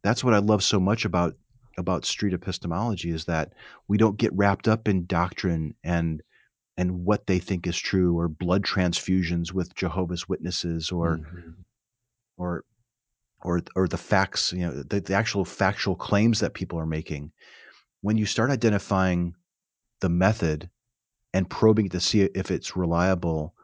[0.03, 1.37] That's what I love so much about
[1.81, 3.53] about street epistemology is that
[3.89, 6.23] we don't get wrapped up in doctrine and
[6.77, 11.51] and what they think is true or blood transfusions with Jehovah's Witnesses or mm-hmm.
[12.39, 12.65] or
[13.43, 17.33] or or the facts, you know, the, the actual factual claims that people are making,
[18.01, 19.35] when you start identifying
[20.01, 20.71] the method
[21.35, 23.55] and probing to see if it's reliable,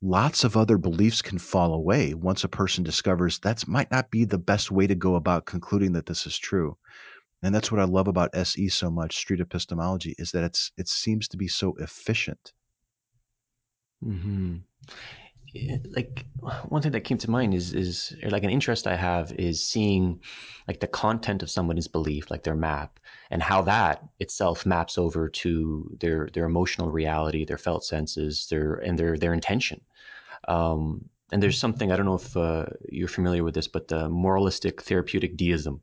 [0.00, 4.24] lots of other beliefs can fall away once a person discovers that might not be
[4.24, 6.76] the best way to go about concluding that this is true.
[7.42, 10.88] And that's what I love about SE so much, street epistemology, is that it's it
[10.88, 12.52] seems to be so efficient.
[14.04, 14.56] Mm-hmm
[15.94, 16.24] like
[16.68, 20.20] one thing that came to mind is is like an interest I have is seeing
[20.66, 22.98] like the content of somebody's belief, like their map,
[23.30, 28.74] and how that itself maps over to their their emotional reality, their felt senses, their
[28.74, 29.80] and their their intention.
[30.48, 34.08] Um, and there's something I don't know if uh, you're familiar with this, but the
[34.08, 35.82] moralistic therapeutic deism,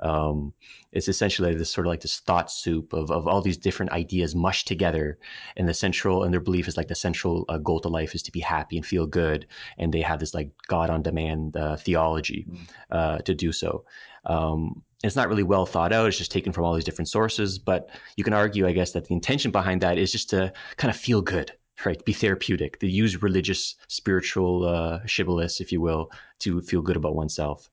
[0.00, 0.52] um,
[0.92, 4.34] it's essentially this sort of like this thought soup of, of all these different ideas
[4.34, 5.18] mushed together.
[5.56, 8.22] And the central, and their belief is like the central uh, goal to life is
[8.24, 9.46] to be happy and feel good.
[9.78, 12.58] And they have this like God on demand uh, theology mm.
[12.90, 13.84] uh, to do so.
[14.24, 16.08] Um, it's not really well thought out.
[16.08, 17.58] It's just taken from all these different sources.
[17.58, 20.90] But you can argue, I guess, that the intention behind that is just to kind
[20.90, 21.52] of feel good,
[21.84, 22.02] right?
[22.04, 27.14] Be therapeutic, to use religious, spiritual uh, shibboleths, if you will, to feel good about
[27.14, 27.70] oneself.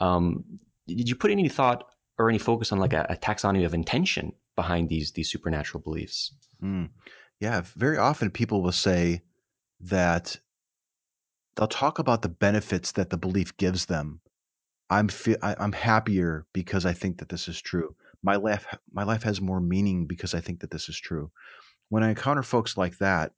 [0.00, 0.44] Um,
[0.86, 1.84] did you put any thought
[2.18, 6.34] or any focus on like a, a taxonomy of intention behind these these supernatural beliefs?
[6.62, 6.90] Mm.
[7.40, 9.22] Yeah, very often people will say
[9.80, 10.38] that
[11.56, 14.20] they'll talk about the benefits that the belief gives them.
[14.90, 15.08] I'm
[15.42, 17.96] I'm happier because I think that this is true.
[18.22, 21.30] My life my life has more meaning because I think that this is true.
[21.88, 23.32] When I encounter folks like that,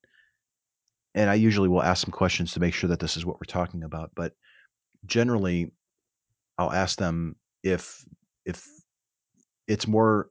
[1.14, 3.46] and I usually will ask some questions to make sure that this is what we're
[3.46, 4.34] talking about, but
[5.06, 5.72] generally
[6.58, 8.04] I'll ask them if
[8.44, 8.66] if
[9.66, 10.30] it's more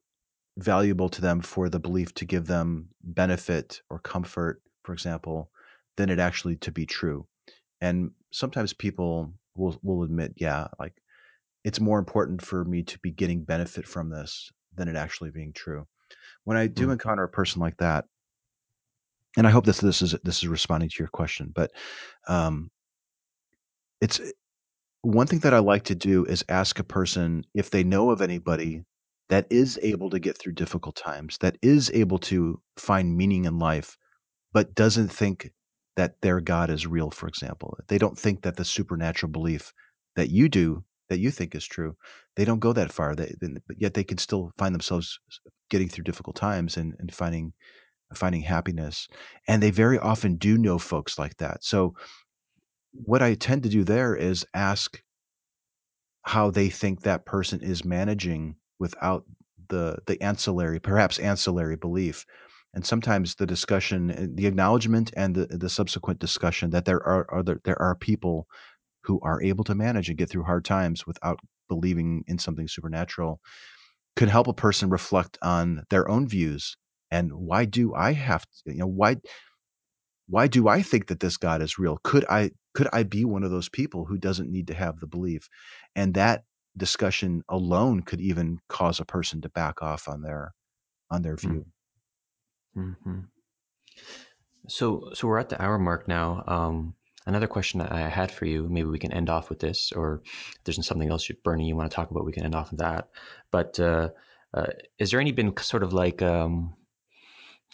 [0.58, 5.52] valuable to them for the belief to give them benefit or comfort, for example,
[5.98, 7.28] than it actually to be true.
[7.82, 10.94] And sometimes people will will admit, yeah, like
[11.64, 15.54] it's more important for me to be getting benefit from this than it actually being
[15.54, 15.88] true.
[16.44, 16.94] When I do mm.
[16.94, 18.06] encounter a person like that,
[19.38, 21.72] and I hope this this is this is responding to your question, but
[22.28, 22.72] um,
[24.00, 24.22] it's
[25.06, 28.22] one thing that I like to do is ask a person if they know of
[28.22, 28.84] anybody
[29.30, 33.60] that is able to get through difficult times, that is able to find meaning in
[33.60, 33.98] life,
[34.52, 35.52] but doesn't think
[35.96, 37.78] that their God is real, for example.
[37.88, 39.74] They don't think that the supernatural belief
[40.16, 41.96] that you do, that you think is true,
[42.36, 43.16] they don't go that far.
[43.16, 45.20] They, but yet they can still find themselves
[45.70, 47.54] getting through difficult times and, and finding
[48.14, 49.08] finding happiness.
[49.48, 51.64] And they very often do know folks like that.
[51.64, 51.96] So
[53.04, 55.02] what I tend to do there is ask
[56.24, 59.26] how they think that person is managing without
[59.70, 62.26] the the ancillary, perhaps ancillary belief.
[62.74, 67.26] And sometimes the discussion, eh, the acknowledgement, and the, the subsequent discussion that there are,
[67.30, 68.48] are there, there are people
[69.04, 71.40] who are able to manage and get through hard times without
[71.70, 73.40] believing in something supernatural
[74.16, 76.76] could help a person reflect on their own views
[77.12, 79.18] and why do I have to, you know why
[80.28, 82.00] why do I think that this God is real?
[82.04, 85.08] Could I could I be one of those people who doesn't need to have the
[85.08, 85.50] belief?
[85.96, 86.44] And that
[86.78, 90.54] discussion alone could even cause a person to back off on their
[91.12, 91.66] on their view.
[92.76, 93.20] Mm-hmm.
[94.68, 96.44] So so we're at the hour mark now.
[96.48, 96.96] Um,
[97.26, 100.22] another question that I had for you, maybe we can end off with this, or
[100.26, 102.80] if there's something else, burning, you want to talk about, we can end off with
[102.80, 103.10] that.
[103.52, 104.10] But uh,
[104.54, 104.68] uh,
[104.98, 106.74] is there any been sort of like um,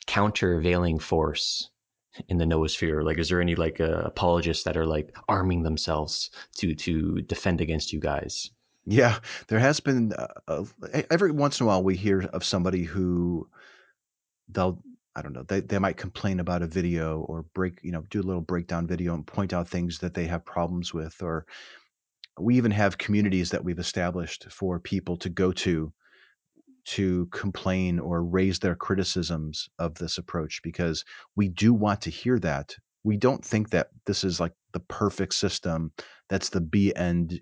[0.06, 1.70] countervailing force
[2.28, 3.04] in the noosphere?
[3.04, 7.62] Like, is there any like uh, apologists that are like arming themselves to to defend
[7.62, 8.52] against you guys?
[8.86, 10.14] Yeah, there has been
[10.48, 10.66] uh,
[11.10, 13.48] every once in a while we hear of somebody who
[14.50, 14.82] they'll
[15.16, 18.22] I don't know they they might complain about a video or break you know do
[18.22, 21.46] a little breakdown video and point out things that they have problems with or
[22.40, 25.92] we even have communities that we've established for people to go to
[26.86, 31.04] to complain or raise their criticisms of this approach because
[31.36, 32.76] we do want to hear that.
[33.04, 35.92] We don't think that this is like the perfect system
[36.30, 37.42] that's the be end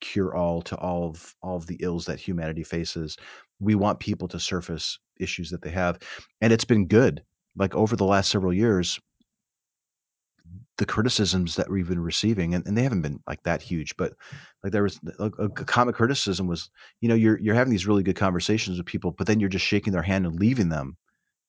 [0.00, 3.16] cure all to all of all of the ills that humanity faces.
[3.60, 5.98] We want people to surface issues that they have.
[6.40, 7.22] And it's been good.
[7.56, 9.00] Like over the last several years,
[10.78, 14.14] the criticisms that we've been receiving, and, and they haven't been like that huge, but
[14.62, 16.70] like there was a, a common criticism was,
[17.00, 19.66] you know, you're you're having these really good conversations with people, but then you're just
[19.66, 20.96] shaking their hand and leaving them.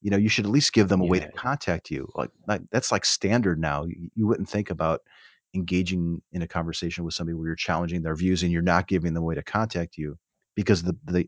[0.02, 1.10] You know, you should at least give them a yeah.
[1.10, 2.10] way to contact you.
[2.16, 3.84] Like, like that's like standard now.
[3.84, 5.02] You, you, wouldn't think about
[5.54, 9.14] engaging in a conversation with somebody where you're challenging their views and you're not giving
[9.14, 10.18] them a way to contact you
[10.56, 11.28] because the the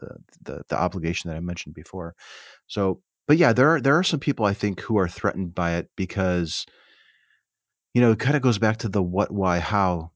[0.00, 2.14] the, the, the obligation that I mentioned before.
[2.68, 5.72] So, but yeah, there are there are some people I think who are threatened by
[5.72, 6.64] it because
[7.94, 10.12] you know, it kind of goes back to the what, why, how.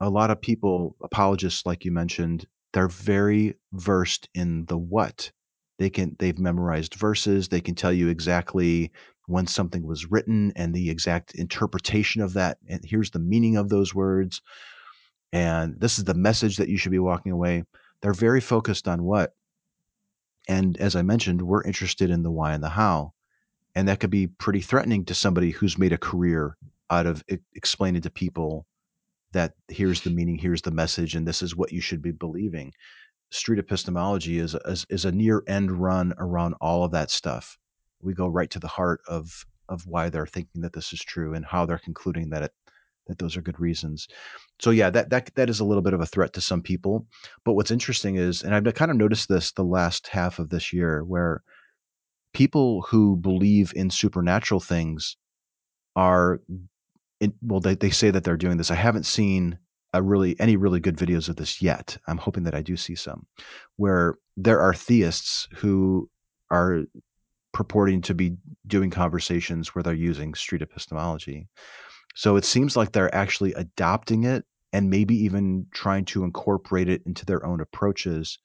[0.00, 5.30] a lot of people, apologists, like you mentioned, they're very versed in the what.
[5.78, 7.48] They can they've memorized verses.
[7.48, 8.92] They can tell you exactly
[9.26, 12.58] when something was written and the exact interpretation of that.
[12.68, 14.42] And here's the meaning of those words.
[15.32, 17.64] And this is the message that you should be walking away.
[18.02, 19.34] They're very focused on what.
[20.46, 23.14] And as I mentioned, we're interested in the why and the how.
[23.74, 26.56] And that could be pretty threatening to somebody who's made a career
[26.90, 27.24] out of
[27.54, 28.66] explaining to people
[29.32, 32.72] that here's the meaning, here's the message, and this is what you should be believing.
[33.30, 37.58] Street epistemology is, is, is a near end run around all of that stuff.
[38.00, 41.32] We go right to the heart of of why they're thinking that this is true
[41.32, 42.52] and how they're concluding that it
[43.06, 44.08] that those are good reasons.
[44.60, 47.06] So yeah, that that that is a little bit of a threat to some people.
[47.44, 50.72] But what's interesting is, and I've kind of noticed this the last half of this
[50.72, 51.42] year, where
[52.32, 55.16] people who believe in supernatural things
[55.96, 56.40] are
[57.42, 58.70] well they, they say that they're doing this.
[58.70, 59.58] I haven't seen
[59.92, 61.96] a really any really good videos of this yet.
[62.08, 63.26] I'm hoping that i do see some
[63.76, 66.08] where there are theists who
[66.50, 66.82] are
[67.52, 71.48] purporting to be doing conversations where they're using street epistemology.
[72.16, 77.02] So it seems like they're actually adopting it and maybe even trying to incorporate it
[77.06, 78.38] into their own approaches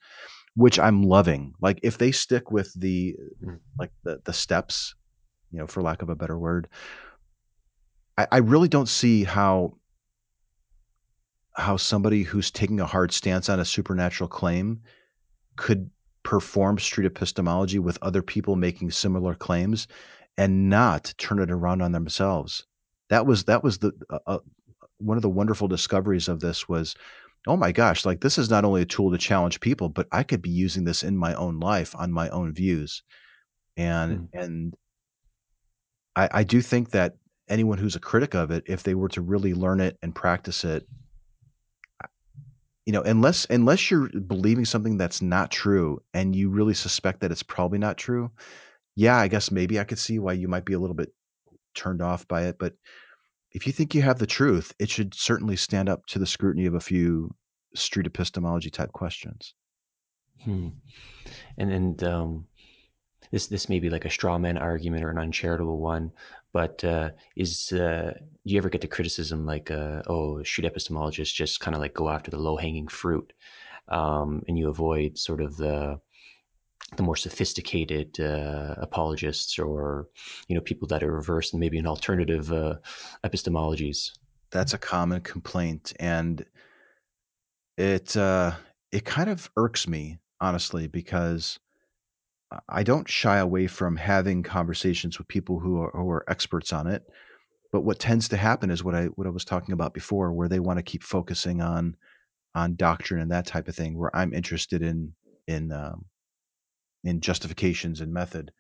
[0.56, 1.54] which i'm loving.
[1.62, 3.56] Like if they stick with the hmm.
[3.78, 4.94] like the the steps
[5.52, 6.68] you know for lack of a better word
[8.20, 9.78] I, I really don't see how
[11.56, 14.82] how somebody who's taking a hard stance on a supernatural claim
[15.56, 15.90] could
[16.24, 19.88] perform street epistemology with other people making similar claims
[20.38, 22.66] and not turn it around on themselves.
[23.10, 24.40] That was that was the uh, uh,
[24.98, 26.96] one of the wonderful discoveries of this was
[27.48, 30.24] oh my gosh like this is not only a tool to challenge people but I
[30.24, 33.02] could be using this in my own life on my own views
[33.78, 34.28] and mm.
[34.34, 34.76] and
[36.18, 37.16] I, I do think that
[37.50, 40.64] anyone who's a critic of it, if they were to really learn it and practice
[40.64, 40.88] it,
[42.86, 47.32] you know, unless unless you're believing something that's not true and you really suspect that
[47.32, 48.32] it's probably not true,
[48.96, 51.14] yeah, I guess maybe I could see why you might be a little bit
[51.76, 52.58] turned off by it.
[52.58, 52.74] But
[53.52, 56.66] if you think you have the truth, it should certainly stand up to the scrutiny
[56.66, 57.34] of a few
[57.76, 59.54] street epistemology type questions.
[60.44, 60.70] Hmm.
[61.58, 62.48] And and um,
[63.32, 66.12] this this may be like a straw man argument or an uncharitable one,
[66.54, 68.14] but uh, is uh,
[68.46, 71.94] do you ever get the criticism like, uh, oh, street epistemologists just kind of like
[71.94, 73.34] go after the low hanging fruit,
[73.90, 76.00] um, and you avoid sort of the
[76.98, 80.08] the more sophisticated uh, apologists or
[80.48, 82.76] you know people that are reversed and maybe an alternative uh,
[83.24, 84.12] epistemologies.
[84.52, 86.44] That's a common complaint, and
[87.78, 88.54] it uh,
[88.92, 91.60] it kind of irks me honestly because
[92.68, 96.88] I don't shy away from having conversations with people who are, who are experts on
[96.88, 97.04] it.
[97.72, 100.48] But what tends to happen is what I what I was talking about before, where
[100.48, 101.96] they want to keep focusing on
[102.56, 105.14] on doctrine and that type of thing, where I'm interested in
[105.48, 106.06] in um,
[107.04, 108.52] in justifications and method.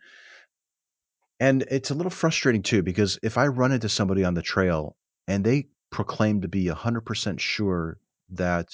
[1.39, 4.95] And it's a little frustrating too, because if I run into somebody on the trail
[5.27, 7.97] and they proclaim to be 100% sure
[8.31, 8.67] that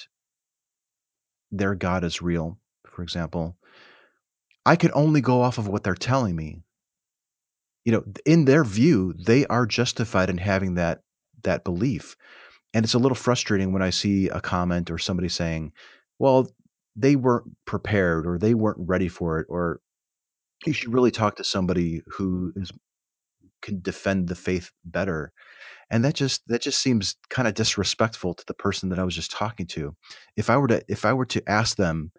[1.51, 3.55] their God is real, for example,
[4.65, 6.63] I can only go off of what they're telling me.
[7.85, 11.01] You know, in their view, they are justified in having that
[11.43, 12.15] that belief.
[12.73, 15.73] And it's a little frustrating when I see a comment or somebody saying,
[16.19, 16.49] "Well,
[16.95, 19.81] they weren't prepared or they weren't ready for it or
[20.65, 22.71] you should really talk to somebody who is
[23.61, 25.33] can defend the faith better."
[25.91, 29.15] And that just that just seems kind of disrespectful to the person that I was
[29.15, 29.95] just talking to.
[30.37, 32.11] If I were to if I were to ask them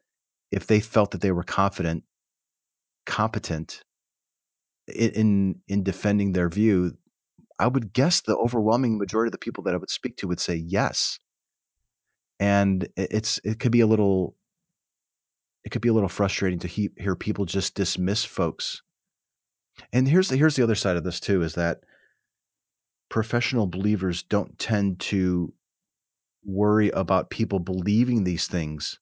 [0.53, 2.05] if they felt that they were confident
[3.07, 3.83] competent
[4.89, 6.97] in in defending their view,
[7.59, 10.41] I would guess the overwhelming majority of the people that I would speak to would
[10.41, 11.19] say yes.
[12.39, 14.37] And it's it could be a little
[15.65, 18.83] it could be a little frustrating to he, hear people just dismiss folks.
[19.93, 21.81] And here's the here's the other side of this too is that
[23.09, 25.53] professional believers don't tend to
[26.45, 28.99] worry about people believing these things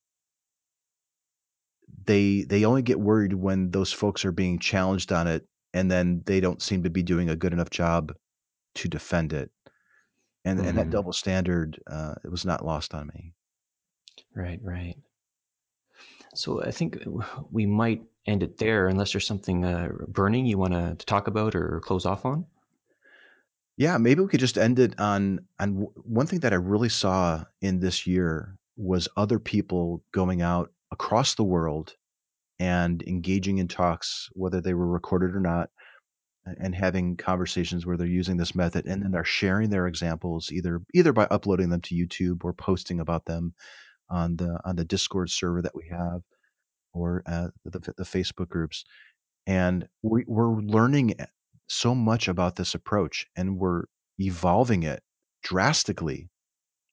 [2.07, 6.23] they they only get worried when those folks are being challenged on it and then
[6.27, 8.13] they don't seem to be doing a good enough job
[8.75, 9.51] to defend it
[10.45, 10.69] and mm-hmm.
[10.69, 10.91] and that mm-hmm.
[10.91, 13.33] double standard uh, it was not lost on me
[14.35, 14.97] right right
[16.35, 16.99] so i think
[17.51, 21.55] we might end it there unless there's something uh, burning you want to talk about
[21.55, 22.45] or close off on
[23.77, 27.43] yeah maybe we could just end it on on one thing that i really saw
[27.61, 31.97] in this year was other people going out across the world
[32.61, 35.71] and engaging in talks, whether they were recorded or not,
[36.61, 40.81] and having conversations where they're using this method and then they're sharing their examples either
[40.95, 43.55] either by uploading them to YouTube or posting about them
[44.11, 46.21] on the on the Discord server that we have
[46.93, 48.85] or uh, the the Facebook groups,
[49.47, 51.15] and we, we're learning
[51.69, 53.85] so much about this approach and we're
[54.19, 55.03] evolving it
[55.43, 56.29] drastically.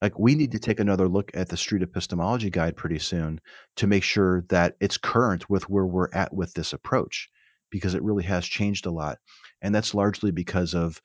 [0.01, 3.39] Like we need to take another look at the street epistemology guide pretty soon
[3.75, 7.29] to make sure that it's current with where we're at with this approach
[7.69, 9.19] because it really has changed a lot.
[9.61, 11.01] And that's largely because of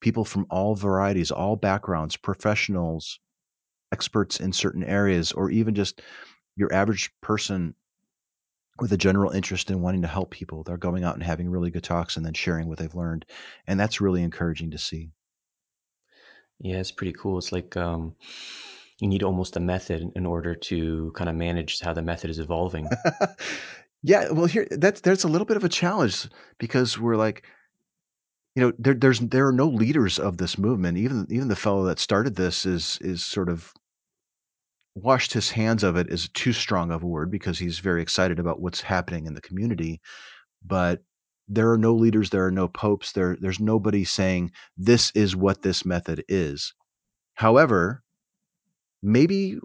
[0.00, 3.18] people from all varieties, all backgrounds, professionals,
[3.92, 6.02] experts in certain areas, or even just
[6.56, 7.74] your average person
[8.78, 10.62] with a general interest in wanting to help people.
[10.62, 13.24] They're going out and having really good talks and then sharing what they've learned.
[13.66, 15.10] And that's really encouraging to see.
[16.60, 17.38] Yeah, it's pretty cool.
[17.38, 18.14] It's like um,
[19.00, 22.38] you need almost a method in order to kind of manage how the method is
[22.38, 22.88] evolving.
[24.02, 26.28] yeah, well, here that's there's a little bit of a challenge
[26.58, 27.44] because we're like,
[28.54, 30.98] you know, there, there's there are no leaders of this movement.
[30.98, 33.72] Even even the fellow that started this is is sort of
[34.94, 38.38] washed his hands of it is too strong of a word because he's very excited
[38.38, 40.00] about what's happening in the community.
[40.64, 41.02] But
[41.48, 45.62] there are no leaders, there are no popes, there there's nobody saying this is what
[45.62, 46.74] this method is.
[47.34, 48.02] However,
[49.02, 49.58] maybe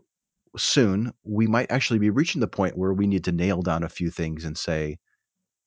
[0.57, 3.89] soon we might actually be reaching the point where we need to nail down a
[3.89, 4.99] few things and say,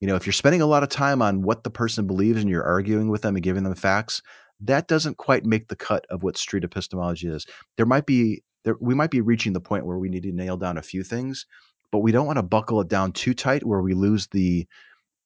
[0.01, 2.51] you know, if you're spending a lot of time on what the person believes and
[2.51, 4.21] you're arguing with them and giving them facts,
[4.61, 7.47] that doesn't quite make the cut of what street epistemology is.
[7.77, 10.57] There might be there, we might be reaching the point where we need to nail
[10.57, 11.47] down a few things,
[11.91, 14.67] but we don't want to buckle it down too tight where we lose the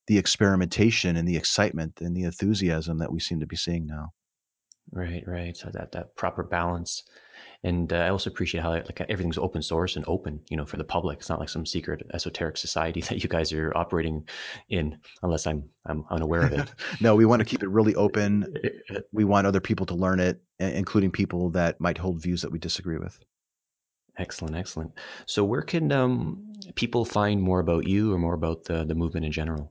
[0.09, 4.13] the experimentation and the excitement and the enthusiasm that we seem to be seeing now.
[4.91, 5.55] Right, right.
[5.55, 7.05] So that that proper balance,
[7.63, 10.79] and uh, I also appreciate how like everything's open source and open, you know, for
[10.79, 11.19] the public.
[11.19, 14.27] It's not like some secret esoteric society that you guys are operating
[14.71, 16.73] in, unless I'm I'm unaware of it.
[17.03, 18.55] no, we want to keep it really open.
[19.13, 22.59] We want other people to learn it, including people that might hold views that we
[22.59, 23.19] disagree with.
[24.19, 24.93] Excellent, excellent.
[25.27, 29.27] So, where can um, people find more about you or more about the the movement
[29.27, 29.71] in general?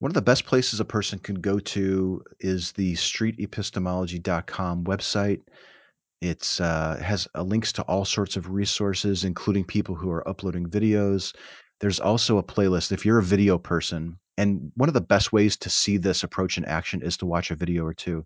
[0.00, 5.40] One of the best places a person can go to is the streetepistemology.com website.
[6.20, 10.70] It uh, has uh, links to all sorts of resources, including people who are uploading
[10.70, 11.34] videos.
[11.80, 14.20] There's also a playlist if you're a video person.
[14.36, 17.50] And one of the best ways to see this approach in action is to watch
[17.50, 18.24] a video or two.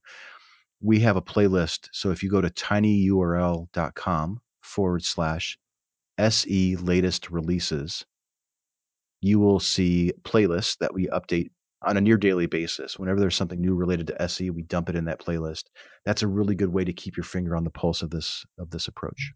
[0.82, 1.88] We have a playlist.
[1.92, 5.58] So if you go to tinyurl.com forward slash
[6.18, 8.04] SE latest releases,
[9.22, 11.48] you will see playlists that we update
[11.84, 12.98] on a near daily basis.
[12.98, 15.64] Whenever there's something new related to SE, we dump it in that playlist.
[16.04, 18.70] That's a really good way to keep your finger on the pulse of this of
[18.70, 19.32] this approach.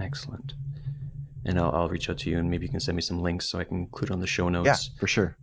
[0.00, 0.54] Excellent.
[1.44, 3.48] And I'll, I'll reach out to you, and maybe you can send me some links
[3.48, 4.66] so I can include on the show notes.
[4.66, 5.36] Yeah, for sure.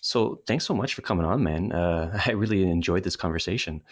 [0.00, 1.72] So thanks so much for coming on, man.
[1.72, 3.82] Uh, I really enjoyed this conversation.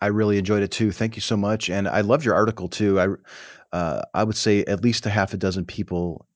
[0.00, 0.90] I really enjoyed it too.
[0.90, 3.00] Thank you so much, and I loved your article too.
[3.00, 3.08] I
[3.76, 6.26] uh, I would say at least a half a dozen people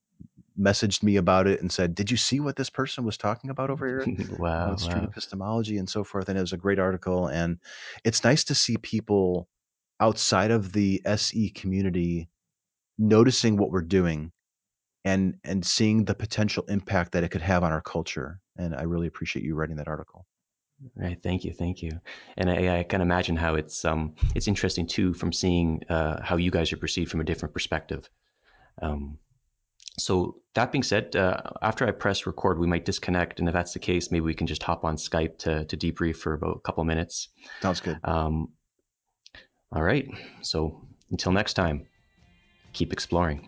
[0.59, 3.69] messaged me about it and said, "Did you see what this person was talking about
[3.69, 4.05] over here?
[4.39, 5.03] wow, wow.
[5.03, 7.59] epistemology and so forth." And it was a great article, and
[8.03, 9.47] it's nice to see people
[9.99, 12.29] outside of the SE community
[12.97, 14.31] noticing what we're doing
[15.05, 18.41] and and seeing the potential impact that it could have on our culture.
[18.57, 20.25] And I really appreciate you writing that article.
[20.95, 21.21] Right.
[21.21, 21.53] Thank you.
[21.53, 21.99] Thank you.
[22.37, 26.37] And I, I, can imagine how it's um it's interesting too from seeing uh, how
[26.37, 28.09] you guys are perceived from a different perspective.
[28.81, 29.17] Um,
[29.99, 33.73] so that being said, uh, after I press record, we might disconnect, and if that's
[33.73, 36.59] the case, maybe we can just hop on Skype to to debrief for about a
[36.61, 37.29] couple minutes.
[37.61, 37.99] Sounds good.
[38.03, 38.49] Um,
[39.71, 40.07] all right.
[40.41, 40.81] So
[41.11, 41.85] until next time,
[42.73, 43.47] keep exploring.